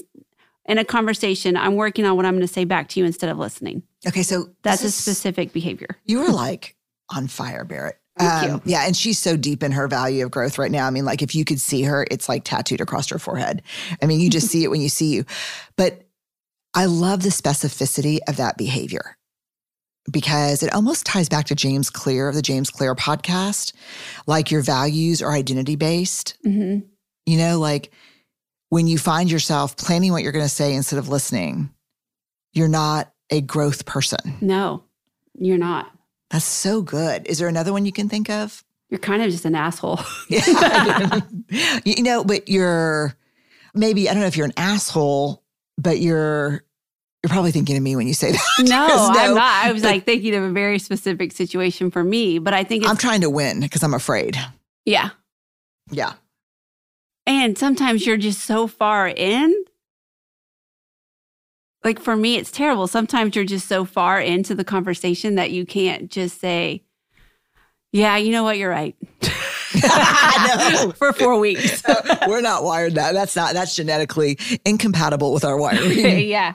[0.68, 3.30] in a conversation, I'm working on what I'm going to say back to you instead
[3.30, 3.82] of listening.
[4.06, 5.88] Okay, so That's a is- specific behavior.
[6.04, 6.76] You were like
[7.14, 7.98] on fire, Barrett.
[8.20, 8.62] Um, you.
[8.64, 10.86] Yeah, and she's so deep in her value of growth right now.
[10.86, 13.62] I mean, like if you could see her, it's like tattooed across her forehead.
[14.02, 15.24] I mean, you just see it when you see you.
[15.76, 16.02] But
[16.74, 19.16] I love the specificity of that behavior
[20.10, 23.72] because it almost ties back to James Clear of the James Clear podcast.
[24.26, 26.36] Like your values are identity based.
[26.42, 26.78] hmm
[27.26, 27.92] You know, like
[28.70, 31.70] when you find yourself planning what you're going to say instead of listening,
[32.52, 34.36] you're not a growth person.
[34.40, 34.84] No,
[35.34, 35.90] you're not.
[36.30, 37.26] That's so good.
[37.26, 38.64] Is there another one you can think of?
[38.90, 40.00] You're kind of just an asshole.
[40.28, 41.20] Yeah.
[41.84, 43.16] you know, but you're
[43.74, 45.42] maybe, I don't know if you're an asshole,
[45.76, 46.64] but you're
[47.22, 48.44] you're probably thinking of me when you say that.
[48.68, 49.64] No, I'm not.
[49.66, 52.90] I was like thinking of a very specific situation for me, but I think it's
[52.90, 54.36] I'm trying to win because I'm afraid.
[54.84, 55.10] yeah.
[55.90, 56.12] Yeah.
[57.26, 59.54] And sometimes you're just so far in.
[61.84, 62.86] Like for me, it's terrible.
[62.86, 66.82] Sometimes you're just so far into the conversation that you can't just say,
[67.92, 68.96] "Yeah, you know what, you're right."
[70.96, 71.82] For four weeks.
[72.26, 73.12] We're not wired that.
[73.12, 76.26] That's not that's genetically incompatible with our wiring.
[76.28, 76.54] yeah.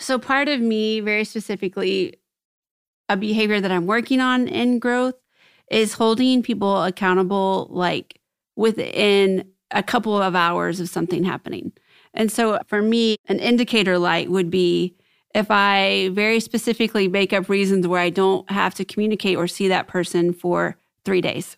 [0.00, 2.14] So part of me, very specifically,
[3.10, 5.14] a behavior that I'm working on in growth
[5.70, 8.18] is holding people accountable, like
[8.56, 11.72] within a couple of hours of something happening.
[12.14, 14.96] And so for me, an indicator light would be
[15.34, 19.68] if I very specifically make up reasons where I don't have to communicate or see
[19.68, 21.56] that person for three days,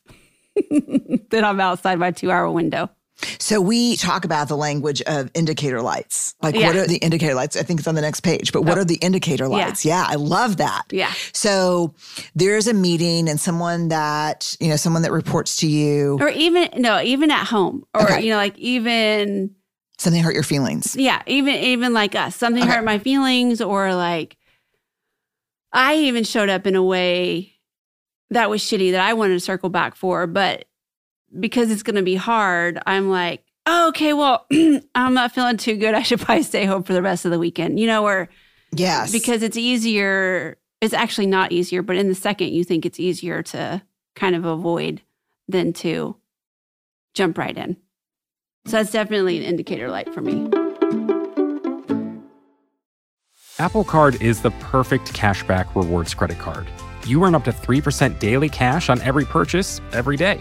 [0.70, 2.90] then I'm outside my two hour window.
[3.38, 6.34] So we talk about the language of indicator lights.
[6.42, 6.66] Like Yeah.
[6.68, 7.56] what are the indicator lights?
[7.56, 8.80] I think it's on the next page, but what Oh.
[8.82, 9.50] are the indicator Yeah.
[9.50, 9.84] lights?
[9.84, 10.04] Yeah.
[10.08, 10.82] I love that.
[10.90, 11.12] Yeah.
[11.32, 11.94] So
[12.34, 16.68] there's a meeting and someone that, you know, someone that reports to you, Or even,
[16.76, 18.22] no, even at home or, Okay.
[18.22, 19.54] you know, like even,
[19.98, 20.96] something hurt your feelings.
[20.96, 22.72] yeah, even, even like us, something Okay.
[22.72, 24.36] hurt my feelings or like
[25.72, 27.54] I even showed up in a way
[28.30, 30.26] that was shitty that I wanted to circle back for.
[30.26, 30.64] But
[31.38, 34.46] because it's going to be hard, I'm like, oh, okay, well,
[34.94, 35.94] I'm not feeling too good.
[35.94, 38.28] I should probably stay home for the rest of the weekend, you know, or
[38.74, 39.12] Yes.
[39.12, 40.58] because it's easier.
[40.80, 43.82] It's actually not easier, but in the second, you think it's easier to
[44.16, 45.00] kind of avoid
[45.48, 46.16] than to
[47.14, 47.76] jump right in.
[48.66, 50.48] So that's definitely an indicator light for me.
[53.58, 56.66] Apple Card is the perfect cashback rewards credit card.
[57.06, 60.40] You earn up to 3% daily cash on every purchase every day.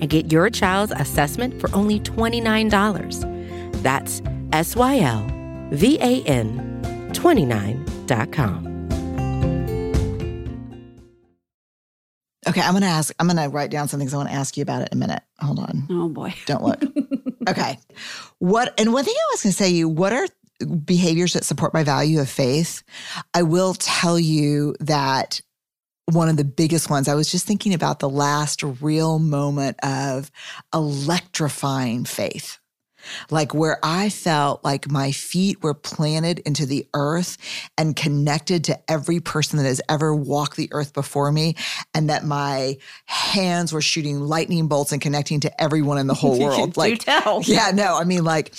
[0.00, 3.82] and get your child's assessment for only $29.
[3.82, 5.26] That's S Y L
[5.70, 8.66] V A N 29.com.
[12.48, 12.60] Okay.
[12.60, 14.56] I'm going to ask, I'm going to write down some things I want to ask
[14.56, 15.22] you about it in a minute.
[15.40, 15.86] Hold on.
[15.90, 16.34] Oh boy.
[16.46, 16.80] Don't look.
[17.48, 17.78] okay.
[18.38, 20.26] What, and one thing I was going to say, you, what are
[20.84, 22.82] behaviors that support my value of faith?
[23.34, 25.40] I will tell you that
[26.06, 30.30] one of the biggest ones, I was just thinking about the last real moment of
[30.72, 32.58] electrifying faith.
[33.30, 37.38] Like where I felt like my feet were planted into the earth
[37.78, 41.54] and connected to every person that has ever walked the earth before me,
[41.94, 46.38] and that my hands were shooting lightning bolts and connecting to everyone in the whole
[46.40, 46.74] world.
[46.74, 47.42] Do tell.
[47.42, 48.54] Yeah, no, I mean, like,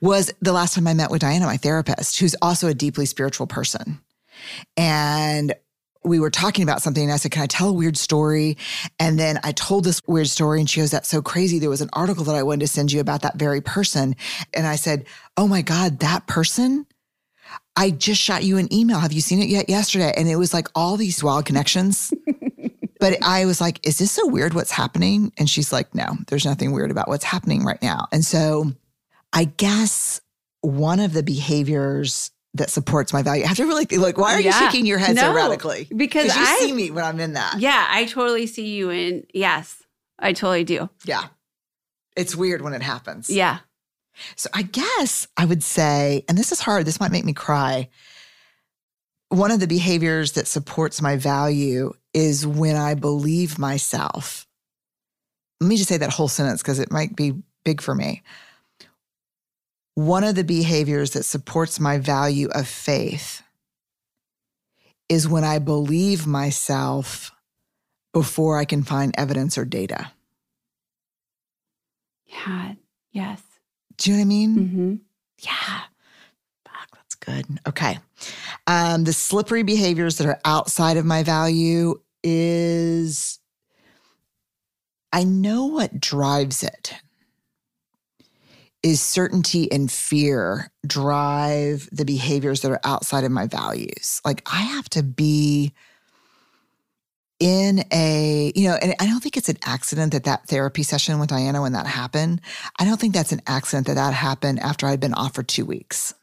[0.00, 3.46] was the last time I met with Diana, my therapist, who's also a deeply spiritual
[3.46, 4.00] person.
[4.76, 5.54] And
[6.04, 8.56] we were talking about something, and I said, Can I tell a weird story?
[8.98, 11.58] And then I told this weird story, and she goes, That's so crazy.
[11.58, 14.16] There was an article that I wanted to send you about that very person.
[14.52, 16.86] And I said, Oh my God, that person?
[17.76, 18.98] I just shot you an email.
[18.98, 20.12] Have you seen it yet yesterday?
[20.16, 22.12] And it was like all these wild connections.
[23.00, 25.32] but I was like, is this so weird what's happening?
[25.38, 28.08] And she's like, no, there's nothing weird about what's happening right now.
[28.12, 28.72] And so
[29.32, 30.20] I guess
[30.60, 34.34] one of the behaviors that supports my value, I have to really think, like, why
[34.34, 35.88] are you shaking your head so radically?
[35.94, 37.58] because you I- see me when I'm in that.
[37.58, 39.24] Yeah, I totally see you in.
[39.32, 39.82] Yes,
[40.18, 40.90] I totally do.
[41.04, 41.24] Yeah.
[42.14, 43.30] It's weird when it happens.
[43.30, 43.60] Yeah.
[44.36, 47.88] So I guess I would say, and this is hard, this might make me cry.
[49.30, 54.46] One of the behaviors that supports my value is when I believe myself.
[55.62, 57.32] Let me just say that whole sentence because it might be
[57.64, 58.22] big for me.
[59.94, 63.42] One of the behaviors that supports my value of faith
[65.08, 67.30] is when I believe myself
[68.12, 70.12] before I can find evidence or data.
[72.26, 72.74] Yeah.
[73.10, 73.42] Yes.
[73.98, 74.54] Do you know what I mean?
[74.68, 74.94] hmm
[75.40, 75.80] Yeah.
[76.64, 77.46] Fuck, that's good.
[77.68, 77.98] Okay.
[78.66, 83.38] Um, the slippery behaviors that are outside of my value is
[85.12, 86.94] I know what drives it.
[88.82, 94.20] Is certainty and fear drive the behaviors that are outside of my values.
[94.24, 95.72] Like I have to be
[97.38, 101.18] in a, you know, and I don't think it's an accident that that therapy session
[101.18, 102.40] with Diana, when that happened,
[102.78, 105.64] I don't think that's an accident that that happened after I'd been off for two
[105.64, 106.14] weeks.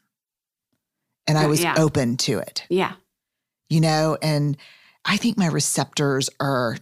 [1.26, 1.74] And I was yeah.
[1.76, 2.94] open to it, Yeah.
[3.68, 4.56] you know, and
[5.04, 6.76] I think my receptors are,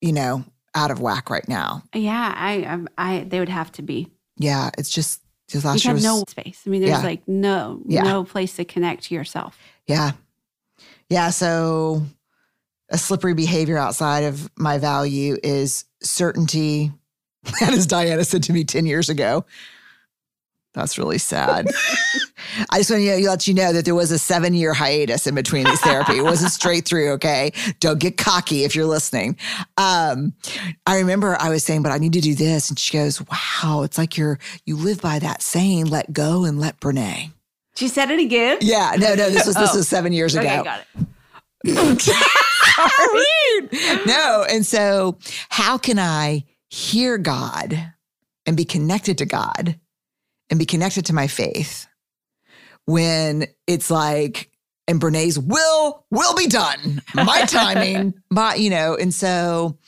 [0.00, 0.44] you know,
[0.74, 1.82] out of whack right now.
[1.94, 2.32] Yeah.
[2.36, 4.08] I, I, I they would have to be.
[4.36, 4.70] Yeah.
[4.78, 6.62] It's just, just You year have was, no space.
[6.66, 7.02] I mean, there's Yeah.
[7.02, 8.02] like no, Yeah.
[8.02, 9.58] no place to connect to yourself.
[9.86, 10.12] Yeah.
[11.08, 11.30] Yeah.
[11.30, 12.02] So
[12.88, 16.92] a slippery behavior outside of my value is certainty.
[17.60, 19.44] That is Diana said to me 10 years ago,
[20.72, 21.66] that's really sad.
[22.70, 25.34] I just want to let you know that there was a seven year hiatus in
[25.34, 26.18] between these therapy.
[26.18, 27.12] It wasn't straight through.
[27.12, 27.52] Okay.
[27.80, 29.36] Don't get cocky if you're listening.
[29.76, 30.32] Um,
[30.86, 32.70] I remember I was saying, but I need to do this.
[32.70, 36.60] And she goes, wow, it's like you're, you live by that saying, let go and
[36.60, 37.32] let Brene.
[37.74, 38.58] She said it again.
[38.60, 38.94] Yeah.
[38.98, 39.78] No, no, this was, this Oh.
[39.78, 40.46] was seven years ago.
[40.46, 40.86] Okay, got
[41.64, 41.64] it.
[44.06, 44.44] No.
[44.48, 45.18] And so,
[45.50, 47.92] how can I hear God
[48.46, 49.78] and be connected to God
[50.50, 51.86] and be connected to my faith
[52.86, 54.50] when it's like,
[54.88, 57.00] and Brene's will will be done.
[57.14, 59.78] My timing, my, you know, and so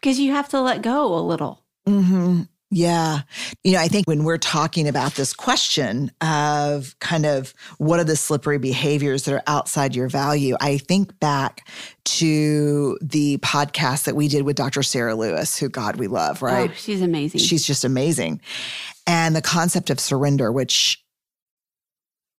[0.00, 1.62] Because you have to let go a little.
[1.86, 2.42] hmm
[2.74, 3.20] Yeah.
[3.62, 8.04] You know, I think when we're talking about this question of kind of what are
[8.04, 11.68] the slippery behaviors that are outside your value, I think back
[12.04, 14.82] to the podcast that we did with Dr.
[14.82, 16.70] Sarah Lewis, who God we love, oh, right?
[16.70, 17.40] Oh, she's amazing.
[17.40, 18.40] She's just amazing.
[19.06, 21.04] And the concept of surrender, which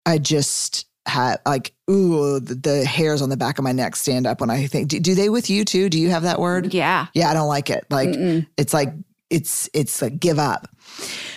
[0.07, 4.27] I just had like, ooh, the, the hairs on the back of my neck stand
[4.27, 5.91] up when I think, do, do they with you too?
[5.91, 6.73] Do you have that word?
[6.73, 7.09] yeah.
[7.13, 7.85] Yeah, I don't like it.
[7.91, 8.47] Like, Mm-mm.
[8.57, 8.95] it's like
[9.33, 10.69] it's it's like give up.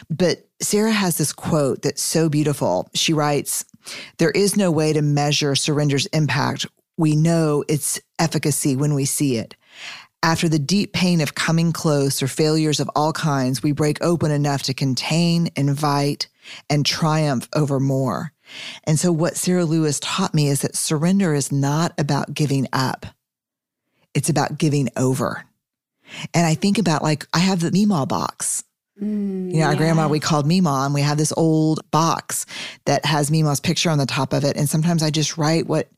[0.10, 2.90] But Sarah has this quote that's so beautiful.
[2.94, 3.66] She writes,
[4.18, 6.66] "There is no way to measure surrender's impact.
[6.98, 9.56] We know its efficacy when we see it."
[10.22, 14.32] After the deep pain of coming close or failures of all kinds, we break open
[14.32, 16.28] enough to contain, invite,
[16.68, 18.32] and triumph over more.
[18.86, 23.06] And so, what Sarah Lewis taught me is that surrender is not about giving up,
[24.14, 25.46] it's about giving over.
[26.34, 28.64] And I think about like, I have the Meemaw box.
[29.02, 29.78] Mm, You know, our yeah.
[29.78, 32.46] grandma, we called Meemaw, and we have this old box
[32.86, 34.56] that has Meemaw's picture on the top of it.
[34.58, 35.90] And sometimes I just write what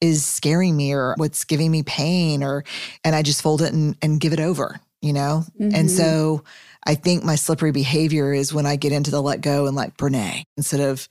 [0.00, 2.64] is scaring me or what's giving me pain, or,
[3.04, 5.44] and I just fold it and, and give it over, you know?
[5.58, 5.90] And Mhm.
[5.90, 6.44] so
[6.86, 9.96] I think my slippery behavior is when I get into the let go and like
[9.96, 11.08] Brene instead of,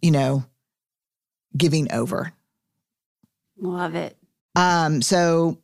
[0.00, 0.44] you know,
[1.56, 2.32] giving over.
[3.58, 4.16] Love it.
[4.56, 5.58] Um, so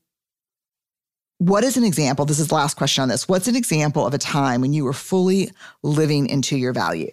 [1.41, 2.27] what is an example?
[2.27, 3.27] This is the last question on this.
[3.27, 5.51] What's an example of a time when you were fully
[5.83, 7.09] living into your value?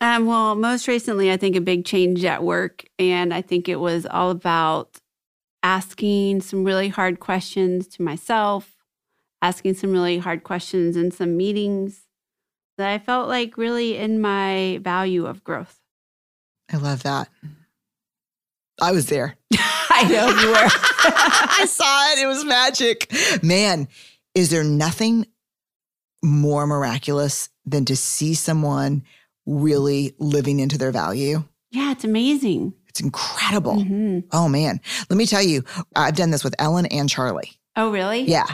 [0.00, 2.84] Um, well, most recently, I think a big change at work.
[3.00, 5.00] And I think it was all about
[5.64, 8.76] asking some really hard questions to myself,
[9.42, 12.02] asking some really hard questions in some meetings
[12.76, 15.80] that I felt like really in my value of growth.
[16.72, 17.28] I love that.
[18.80, 19.34] I was there.
[19.98, 20.56] I know you were.
[21.60, 22.18] I saw it.
[22.20, 23.12] It was magic.
[23.42, 23.88] Man,
[24.34, 25.26] is there nothing
[26.22, 29.02] more miraculous than to see someone
[29.46, 31.44] really living into their value?
[31.70, 32.72] yeah, it's amazing.
[32.88, 33.74] It's incredible.
[33.76, 34.24] Mhm.
[34.32, 34.80] Oh, man.
[35.10, 37.52] Let me tell you, I've done this with Ellen and Charlie.
[37.76, 38.22] Oh, really?
[38.22, 38.46] Yeah.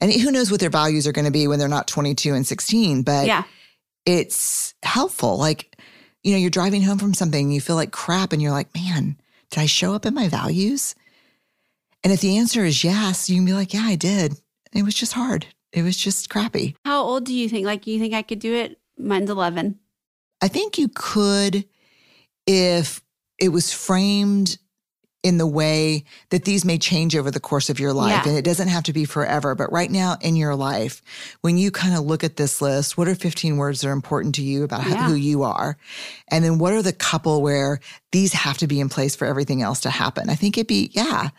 [0.00, 2.44] And who knows what their values are going to be when they're not 22 and
[2.44, 3.44] 16, but Yeah.
[4.04, 5.38] it's helpful.
[5.38, 5.78] Like,
[6.24, 9.16] you know, you're driving home from something, you feel like crap, and you're like, man,
[9.56, 10.94] did I show up in my values?
[12.04, 14.34] And if the answer is yes, you can be like, yeah, I did.
[14.74, 15.46] It was just hard.
[15.72, 16.76] It was just crappy.
[16.84, 17.64] How old do you think?
[17.64, 18.78] Like, you think I could do it?
[18.98, 19.78] Mine's 11.
[20.42, 21.64] I think you could
[22.46, 23.02] if
[23.38, 24.58] it was framed
[25.26, 28.28] in the way that these may change over the course of your life Yeah.
[28.28, 31.02] and it doesn't have to be forever but right now in your life
[31.40, 34.36] when you kind of look at this list what are 15 words that are important
[34.36, 35.08] to you about how- Yeah.
[35.08, 35.76] who you are
[36.30, 37.80] and then what are the couple where
[38.12, 40.90] these have to be in place for everything else to happen i think it'd be
[40.92, 41.30] yeah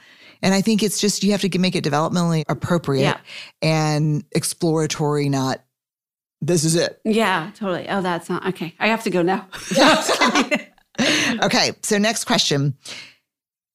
[0.42, 3.18] and i think it's just you have to make it developmentally appropriate Yeah.
[3.62, 5.62] and exploratory not
[6.42, 7.88] this is it Yeah, totally.
[7.90, 8.76] Oh, that's not okay.
[8.80, 9.48] I have to go now.
[11.42, 12.76] okay, so next question.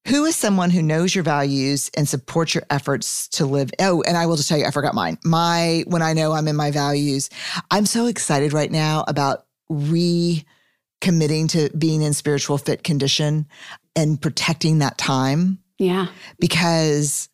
[0.09, 3.71] Who is someone who knows your values and supports your efforts to live?
[3.79, 5.17] Oh, and I will just tell you, I forgot mine.
[5.25, 7.31] My, when I know I'm in my values,
[7.71, 13.47] I'm so excited right now about recommitting to being in spiritual fit condition
[13.95, 16.09] and protecting that time yeah.
[16.41, 17.29] because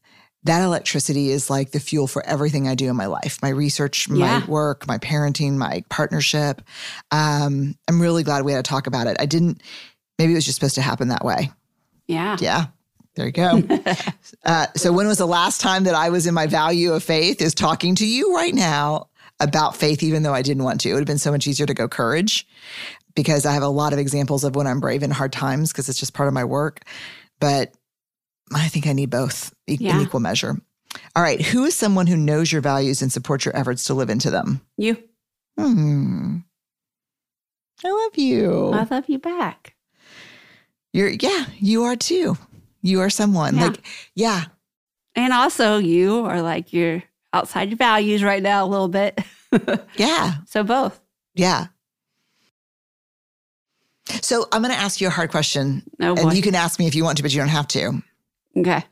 [0.44, 4.08] that electricity is like the fuel for everything I do in my life my research,
[4.08, 4.46] my Yeah.
[4.46, 6.62] work, my parenting, my partnership.
[7.10, 9.16] Um, I'm really glad we had to talk about it.
[9.18, 9.62] I didn't,
[10.18, 11.50] maybe it was just supposed to happen that way.
[12.09, 12.36] Yeah.
[12.40, 12.66] Yeah.
[13.14, 13.62] There you go.
[14.44, 17.40] uh, so, when was the last time that I was in my value of faith?
[17.42, 19.09] Is talking to you right now
[19.40, 20.90] about faith, even though I didn't want to.
[20.90, 22.46] It would have been so much easier to go courage
[23.14, 25.88] because I have a lot of examples of when I'm brave in hard times because
[25.88, 26.82] it's just part of my work.
[27.40, 27.72] But
[28.54, 30.00] I think I need both in Yeah.
[30.00, 30.56] equal measure.
[31.16, 31.40] All right.
[31.42, 34.61] Who is someone who knows your values and supports your efforts to live into them?
[34.76, 34.96] You.
[35.59, 36.38] Hmm.
[37.84, 38.70] I love you.
[38.72, 39.74] I love you back.
[40.99, 42.36] You're, yeah, you are too.
[42.82, 43.66] You are someone Yeah.
[43.66, 43.86] like,
[44.16, 44.44] yeah,
[45.14, 49.20] And also, you are like you're outside your values right now a little bit.
[49.96, 50.34] yeah.
[50.46, 50.99] so both.
[51.34, 51.66] Yeah.
[54.22, 56.22] So I'm going to ask you a hard question, Oh boy.
[56.22, 58.03] and you can ask me if you want to, but you don't have to.
[58.57, 58.84] okay.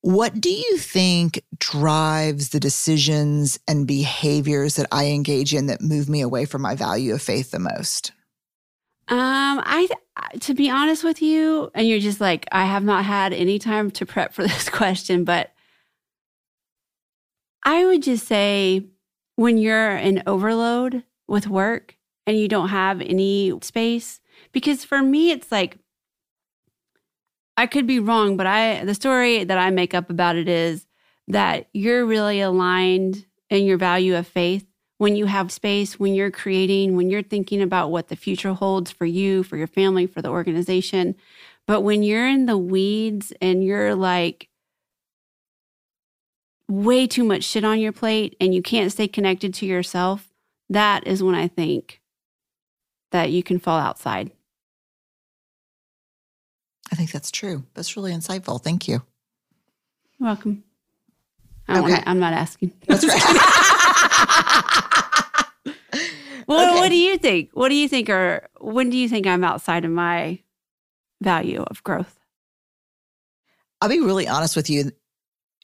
[0.00, 6.08] What do you think drives the decisions and behaviors that I engage in that move
[6.08, 8.12] me away from my value of faith the most?
[9.08, 9.88] Um, I
[10.40, 13.90] to be honest with you, and you're just like I have not had any time
[13.92, 15.52] to prep for this question, but
[17.64, 18.86] I would just say
[19.36, 21.96] when you're in overload with work
[22.26, 24.20] and you don't have any space,
[24.52, 25.78] because for me it's like
[27.56, 30.86] I could be wrong, but I the story that I make up about it is
[31.28, 34.67] that you're really aligned in your value of faith
[34.98, 38.90] when you have space, when you're creating, when you're thinking about what the future holds
[38.90, 41.14] for you, for your family, for the organization.
[41.66, 44.48] But when you're in the weeds and you're like
[46.68, 50.28] way too much shit on your plate and you can't stay connected to yourself,
[50.68, 52.00] that is when I think
[53.12, 54.32] that you can fall outside.
[56.90, 57.64] I think that's true.
[57.74, 58.62] That's really insightful.
[58.62, 59.02] Thank you.
[60.18, 60.64] You're welcome.
[61.68, 62.02] I Okay.
[62.04, 62.72] I'm not asking.
[62.86, 63.84] That's right.
[66.46, 66.80] Well, Okay.
[66.80, 67.50] what do you think?
[67.52, 70.38] What do you think are when do you think I'm outside of my
[71.20, 72.18] value of growth?
[73.82, 74.92] I'll be really honest with you.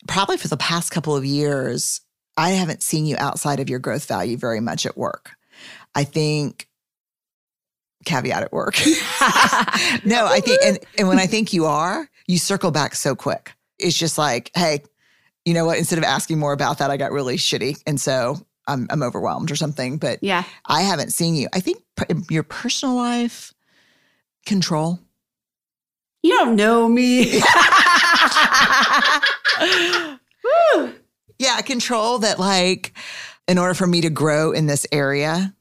[0.06, 2.02] Probably for the past couple of years,
[2.36, 5.30] I haven't seen you outside of your growth value very much at work.
[5.94, 6.68] I think,
[8.04, 8.76] caveat at work.
[10.04, 13.54] no, I think, and, and when I think you are, you circle back so quick.
[13.78, 14.82] It's just like, hey,
[15.44, 15.78] you know what?
[15.78, 17.80] Instead of asking more about that, I got really shitty.
[17.86, 19.98] And so I'm, I'm overwhelmed or something.
[19.98, 20.44] But Yeah.
[20.66, 21.48] I haven't seen you.
[21.52, 21.82] I think
[22.30, 23.52] your personal life,
[24.46, 25.00] control.
[26.22, 27.40] You don't know me.
[31.38, 32.92] Yeah, control that like
[33.48, 35.52] in order for me to grow in this area,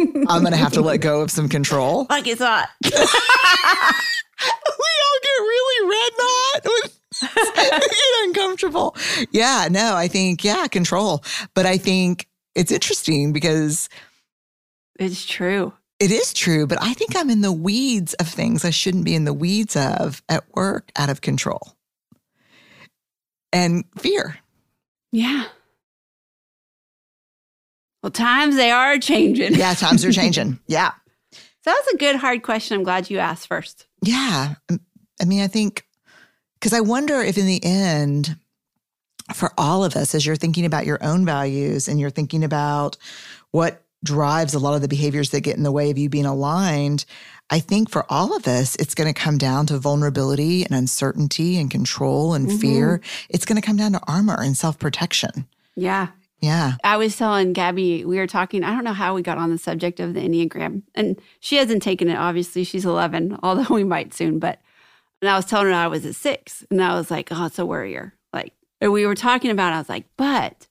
[0.00, 2.06] I'm gonna have to let go of some control.
[2.08, 2.68] Like it's hot.
[2.84, 2.98] we all
[5.22, 6.97] get really red hot when we get
[8.24, 8.96] uncomfortable.
[9.30, 11.22] Yeah, no, I think, yeah, control.
[11.54, 13.88] But I think it's interesting because
[14.98, 15.72] It's true.
[16.00, 19.14] it is true, but I think I'm in the weeds of things I shouldn't be
[19.14, 21.74] in the weeds of at work out of control
[23.52, 24.38] and fear.
[25.12, 25.44] Yeah.
[28.02, 29.54] Well, times they are changing.
[29.54, 30.58] Yeah, times are changing.
[30.66, 30.92] Yeah.
[31.32, 32.76] So that's a good hard question.
[32.76, 33.86] I'm glad you asked first.
[34.02, 34.54] Yeah.
[35.20, 35.84] I mean, I think,
[36.58, 38.36] because I wonder if in the end,
[39.34, 42.96] for all of us, as you're thinking about your own values and you're thinking about
[43.50, 46.24] what drives a lot of the behaviors that get in the way of you being
[46.26, 47.04] aligned,
[47.50, 51.56] I think for all of us, it's going to come down to vulnerability and uncertainty
[51.58, 52.60] and control and Mhm.
[52.60, 53.00] fear.
[53.28, 55.46] It's going to come down to armor and self protection.
[55.74, 56.08] Yeah.
[56.40, 56.74] Yeah.
[56.84, 59.58] I was telling Gabby, we were talking, I don't know how we got on the
[59.58, 60.82] subject of the Enneagram.
[60.94, 62.62] And she hasn't taken it, obviously.
[62.64, 64.38] She's 11, although we might soon.
[64.38, 64.60] But,
[65.20, 66.64] and I was telling her I was a six.
[66.70, 68.14] And I was like, oh, it's a worrier.
[68.32, 70.68] Like, and we were talking about, I was like, but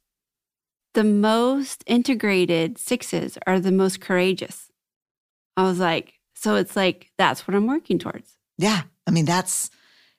[0.93, 4.71] the most integrated sixes are the most courageous.
[5.57, 8.37] I was like, so it's like, that's what I'm working towards.
[8.57, 8.83] Yeah.
[9.05, 9.69] I mean, that's,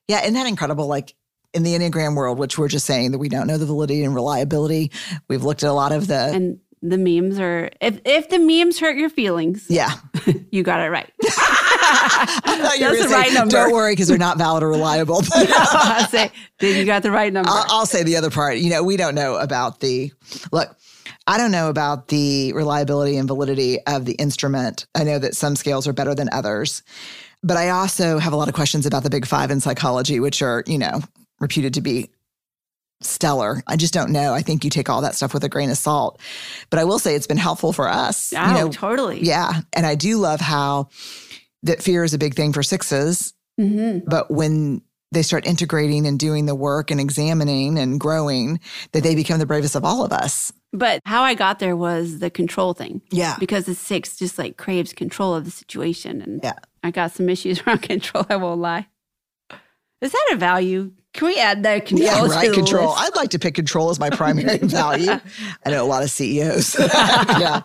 [0.09, 0.23] yeah.
[0.23, 0.87] Isn't that incredible?
[0.87, 1.15] Like
[1.55, 4.15] in the Enneagram world, which we're just saying that we don't know the validity and
[4.15, 4.93] reliability.
[5.29, 8.79] We've looked at a lot of the, And the memes are, if, if the memes
[8.79, 9.95] hurt your feelings, yeah.
[10.51, 11.11] you got it right.
[11.91, 13.53] I thought you were That's the right number.
[13.53, 15.23] Don't worry, because they're not valid or reliable.
[15.35, 17.51] I say, then you got the right number.
[17.51, 18.59] I'll, I'll say the other part.
[18.59, 20.13] You know, we don't know about the
[20.53, 20.77] look.
[21.27, 24.87] I don't know about the reliability and validity of the instrument.
[24.95, 26.83] I know that some scales are better than others,
[27.43, 30.43] but I also have a lot of questions about the big five in psychology, which
[30.43, 31.01] are you know
[31.41, 32.11] reputed to be
[33.01, 33.63] stellar.
[33.67, 34.35] I just don't know.
[34.35, 36.21] I think you take all that stuff with a grain of salt.
[36.71, 38.33] But I will say it's been helpful for us.
[38.37, 39.23] oh, you know, totally.
[39.23, 40.89] yeah, and I do love how
[41.63, 46.19] that fear is a big thing for sixes hmm but when they start integrating and
[46.19, 48.61] doing the work and examining and growing,
[48.93, 50.53] that they become the bravest of all of us.
[50.75, 53.01] But how I got there was the control thing.
[53.11, 53.37] Yeah.
[53.41, 56.21] Because the six just like craves control of the situation.
[56.21, 56.59] And Yeah.
[56.83, 58.87] I got some issues around control, I won't lie.
[60.03, 60.93] Is that a value?
[61.15, 62.07] Can we add that control?
[62.07, 62.53] Yeah, right.
[62.53, 62.91] Control.
[62.91, 63.03] list?
[63.03, 65.19] I'd like to pick control as my primary value.
[65.65, 66.79] I know a lot of CEOs.
[66.79, 67.63] yeah.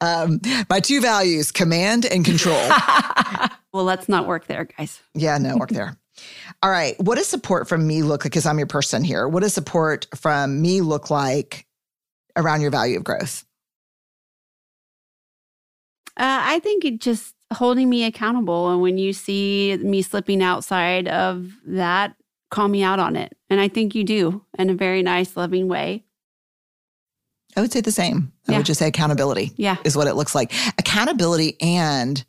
[0.00, 0.40] Um,
[0.70, 2.56] my two values command and control.
[3.72, 5.00] well, let's not work there, guys.
[5.14, 5.96] Yeah, no, work there.
[6.62, 6.98] All right.
[7.00, 8.32] What does support from me look like?
[8.32, 9.28] Because I'm your person here.
[9.28, 11.66] What does support from me look like
[12.36, 13.44] around your value of growth?
[16.16, 18.70] Uh, I think it just holding me accountable.
[18.70, 22.16] And when you see me slipping outside of that,
[22.50, 23.36] call me out on it.
[23.50, 26.04] And I think you do in a very nice, loving way.
[27.58, 28.32] I would say the same.
[28.46, 28.58] I Yeah.
[28.58, 29.76] would just say accountability Yeah.
[29.84, 30.52] is what it looks like.
[30.78, 32.24] Accountability and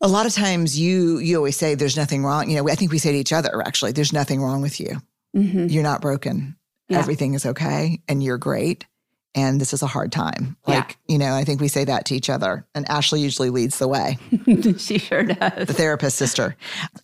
[0.00, 2.48] a lot of times you you always say there's nothing wrong.
[2.48, 5.02] You know, I think we say to each other actually, there's nothing wrong with you.
[5.34, 6.56] hmm You're not broken.
[6.88, 6.98] Yeah.
[6.98, 8.86] Everything is okay and you're great.
[9.36, 10.56] And this is a hard time.
[10.66, 10.76] Yeah.
[10.76, 12.66] Like, you know, I think we say that to each other.
[12.74, 14.18] And Ashley usually leads the way.
[14.78, 15.68] she sure does.
[15.68, 16.56] the therapist sister.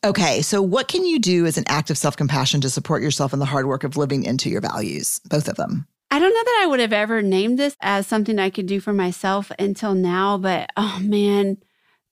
[0.03, 3.33] Okay, so what can you do as an act of self compassion to support yourself
[3.33, 5.21] in the hard work of living into your values?
[5.29, 5.87] Both of them.
[6.11, 8.81] I don't know that I would have ever named this as something I could do
[8.81, 11.59] for myself until now, but oh man,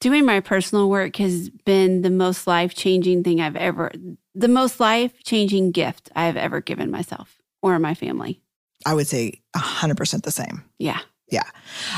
[0.00, 3.92] doing my personal work has been the most life changing thing I've ever,
[4.34, 8.40] the most life changing gift I've ever given myself or my family.
[8.84, 10.64] I would say 100% the same.
[10.78, 11.00] Yeah.
[11.30, 11.48] Yeah.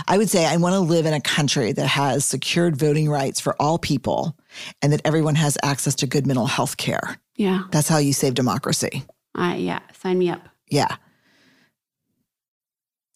[0.07, 3.41] I would say I want to live in a country that has secured voting rights
[3.41, 4.39] for all people
[4.83, 7.19] and that everyone has access to good mental health care.
[7.37, 7.65] Yeah.
[7.73, 9.05] That's how you save democracy.
[9.35, 9.81] I, yeah.
[10.01, 10.49] Sign me up.
[10.69, 10.95] Yeah.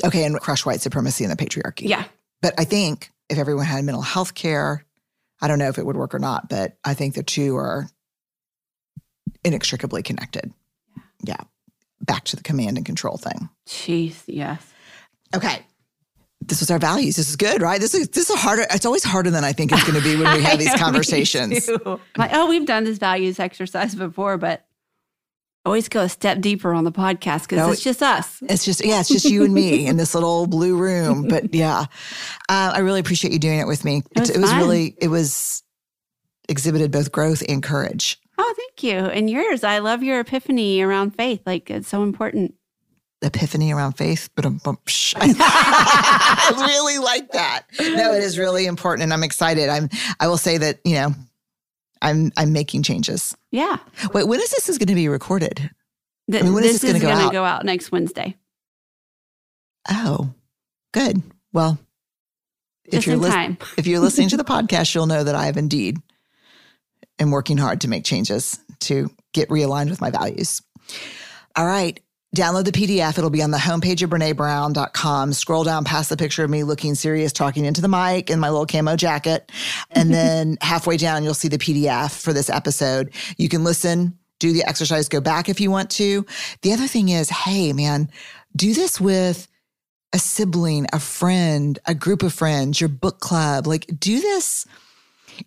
[0.04, 1.88] Okay, and crush white supremacy and the patriarchy.
[1.88, 2.04] Yeah.
[2.42, 4.84] But I think if everyone had mental health care,
[5.40, 7.88] I don't know if it would work or not, but I think the two are
[9.44, 10.52] inextricably connected.
[11.24, 11.40] Yeah.
[12.02, 13.48] Back to the command and control thing.
[13.66, 14.22] Jeez.
[14.26, 14.66] Yes.
[15.34, 15.62] Okay.
[16.42, 17.16] This was our values.
[17.16, 17.80] This is good, right?
[17.80, 18.64] This is this is harder.
[18.70, 21.68] It's always harder than I think it's going to be when we have these conversations.
[22.16, 24.64] Like, oh, we've done this values exercise before, but
[25.64, 28.38] always go a step deeper on the podcast because No, it's just us.
[28.42, 31.28] It's just yeah, it's just you and me in this little blue room.
[31.28, 31.86] But yeah,
[32.48, 34.02] uh, I really appreciate you doing it with me.
[34.16, 35.62] It was it was really it was
[36.48, 38.18] exhibited both growth and courage.
[38.38, 38.98] Oh, thank you.
[38.98, 41.42] And yours, I love your epiphany around faith.
[41.44, 42.54] Like it's so important.
[43.22, 47.64] epiphany around faith, but um, I really like that.
[47.78, 49.68] No, it is really important, and I'm excited.
[49.68, 49.90] I'm.
[50.20, 51.14] I will say that you know,
[52.00, 53.36] I'm I'm making changes.
[53.50, 53.78] Yeah.
[54.12, 55.70] Wait, when is this is going to be recorded?
[56.30, 58.36] Th- I mean, when is this is go going to go out next Wednesday.
[59.88, 60.32] Oh,
[60.92, 61.22] good.
[61.52, 61.78] Well,
[62.84, 63.58] if Just you're in lis- time.
[63.78, 65.98] if you're listening to the podcast, you'll know that I have indeed
[67.18, 70.62] am working hard to make changes to get realigned with my values.
[71.56, 72.00] All right.
[72.36, 73.18] Download the PDF.
[73.18, 75.32] It'll be on the homepage of BreneBrown.com.
[75.32, 78.50] Scroll down past the picture of me looking serious, talking into the mic in my
[78.50, 79.50] little camo jacket.
[79.90, 83.12] And then halfway down, you'll see the PDF for this episode.
[83.36, 86.24] You can listen, do the exercise, go back if you want to.
[86.62, 88.08] The other thing is, hey, man,
[88.54, 89.48] do this with
[90.12, 93.66] a sibling, a friend, a group of friends, your book club.
[93.66, 94.66] Like, do this.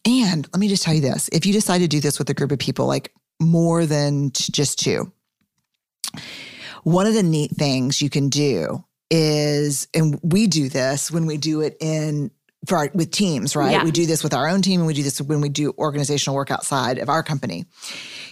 [0.05, 2.33] And let me just tell you this if you decide to do this with a
[2.33, 5.11] group of people, like more than just two,
[6.83, 11.37] one of the neat things you can do is, and we do this when we
[11.37, 12.31] do it in
[12.65, 13.73] for our, with teams, right?
[13.73, 13.83] Yeah.
[13.83, 16.35] We do this with our own team, and we do this when we do organizational
[16.35, 17.65] work outside of our company.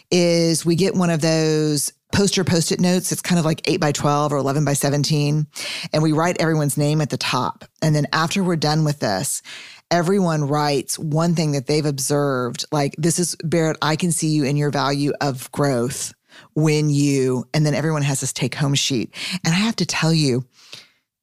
[0.09, 3.11] Is we get one of those poster post-it notes.
[3.11, 5.47] It's kind of like eight by twelve or eleven by seventeen,
[5.93, 7.65] and we write everyone's name at the top.
[7.81, 9.41] And then after we're done with this,
[9.89, 12.65] everyone writes one thing that they've observed.
[12.71, 13.77] Like this is Barrett.
[13.81, 16.13] I can see you in your value of growth
[16.55, 19.13] when you, and then everyone has this take home sheet.
[19.45, 20.45] And I have to tell you,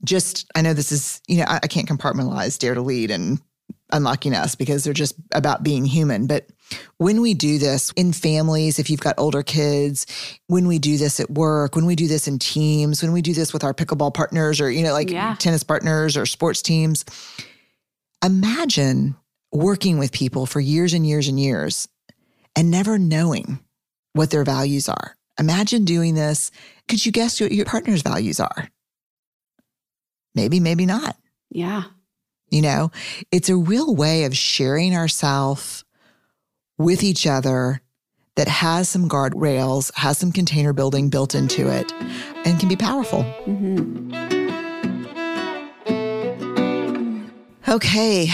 [0.04, 3.40] just, I know this is, you know, I, I can't compartmentalize Dare to Lead and
[3.92, 6.26] Unlocking Us because they're just about being human.
[6.26, 6.46] But
[6.98, 10.06] when we do this in families, if you've got older kids,
[10.46, 13.32] when we do this at work, when we do this in teams, when we do
[13.32, 15.34] this with our pickleball partners or, you know, like Yeah.
[15.38, 17.04] tennis partners or sports teams,
[18.24, 19.16] imagine
[19.52, 21.88] working with people for years and years and years
[22.54, 23.58] and never knowing
[24.12, 25.16] what their values are.
[25.38, 26.50] Imagine doing this.
[26.88, 28.68] Could you guess what your partner's values are?
[30.34, 31.16] Maybe, maybe not.
[31.50, 31.84] Yeah.
[32.50, 32.90] You know,
[33.30, 35.84] it's a real way of sharing ourselves
[36.78, 37.82] with each other
[38.36, 41.92] that has some guardrails, has some container building built into it,
[42.44, 43.22] and can be powerful.
[43.22, 44.08] hmm
[47.68, 48.28] Okay.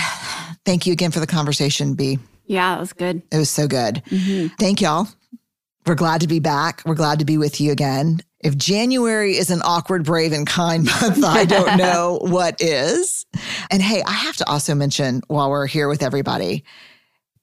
[0.64, 2.18] Thank you again for the conversation, B.
[2.46, 3.22] Yeah, it was good.
[3.32, 4.02] It was so good.
[4.08, 5.08] hmm Thank y'all
[5.86, 6.82] We're glad to be back.
[6.86, 8.20] We're glad to be with you again.
[8.40, 13.26] If January is an awkward, brave, and kind month, I don't know what is.
[13.70, 16.64] And hey, I have to also mention while we're here with everybody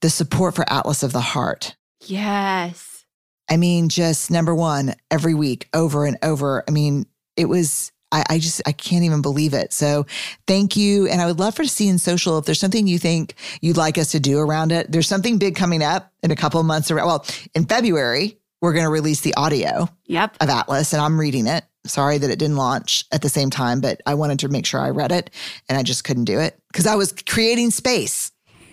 [0.00, 1.76] the support for Atlas of the Heart.
[2.00, 3.04] Yes.
[3.48, 6.64] I mean, just number one, every week, over and over.
[6.66, 9.72] I mean, it was I, I, just I can't even believe it.
[9.72, 10.06] So
[10.46, 11.08] thank you.
[11.08, 13.76] And I would love for to see in social if there's something you think you'd
[13.76, 14.92] like us to do around it.
[14.92, 18.74] There's something big coming up in a couple of months around well, in February, we're
[18.74, 20.36] gonna release the audio yep.
[20.40, 21.64] of Atlas and I'm reading it.
[21.84, 24.80] Sorry that it didn't launch at the same time, but I wanted to make sure
[24.80, 25.30] I read it
[25.68, 28.30] and I just couldn't do it because I was creating space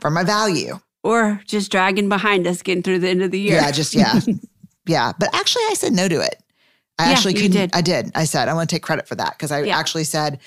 [0.00, 0.80] for my value.
[1.04, 3.56] Or just dragging behind us getting through the end of the year.
[3.56, 4.18] Yeah, just yeah.
[4.86, 5.12] yeah.
[5.18, 6.42] But actually I said no to it.
[6.98, 7.50] I Yeah, actually couldn't.
[7.52, 7.70] did.
[7.74, 8.12] I did.
[8.14, 9.78] I said, I want to take credit for that because I Yeah.
[9.78, 10.38] actually said,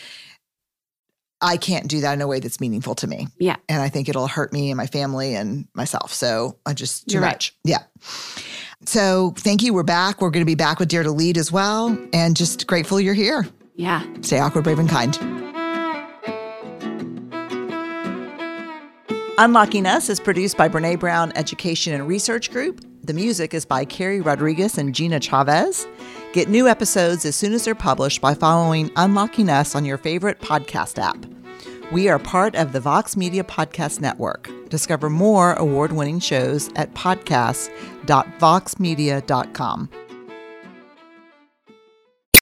[1.41, 3.28] I can't do that in a way that's meaningful to me.
[3.38, 3.58] Yeah.
[3.70, 6.14] And I think it'll hurt me and my family and myself.
[6.14, 7.34] So I just, too You're right.
[7.34, 7.54] much.
[7.64, 7.84] Yeah.
[8.86, 9.74] So thank you.
[9.74, 10.22] We're back.
[10.22, 11.95] We're going to be back with Dare to Lead as well.
[12.14, 13.48] And just grateful you're here.
[13.76, 14.02] Yeah.
[14.22, 15.16] Stay awkward, brave, and kind.
[19.39, 22.84] Unlocking Us is produced by Brene Brown Education and Research Group.
[23.04, 25.86] The music is by Carrie Rodriguez and Gina Chavez.
[26.34, 30.39] Get new episodes as soon as they're published by following Unlocking Us on your favorite
[30.39, 31.25] podcast app.
[31.91, 34.49] We are part of the Vox Media Podcast Network.
[34.69, 39.89] Discover more award winning shows at podcasts.voxmedia.com.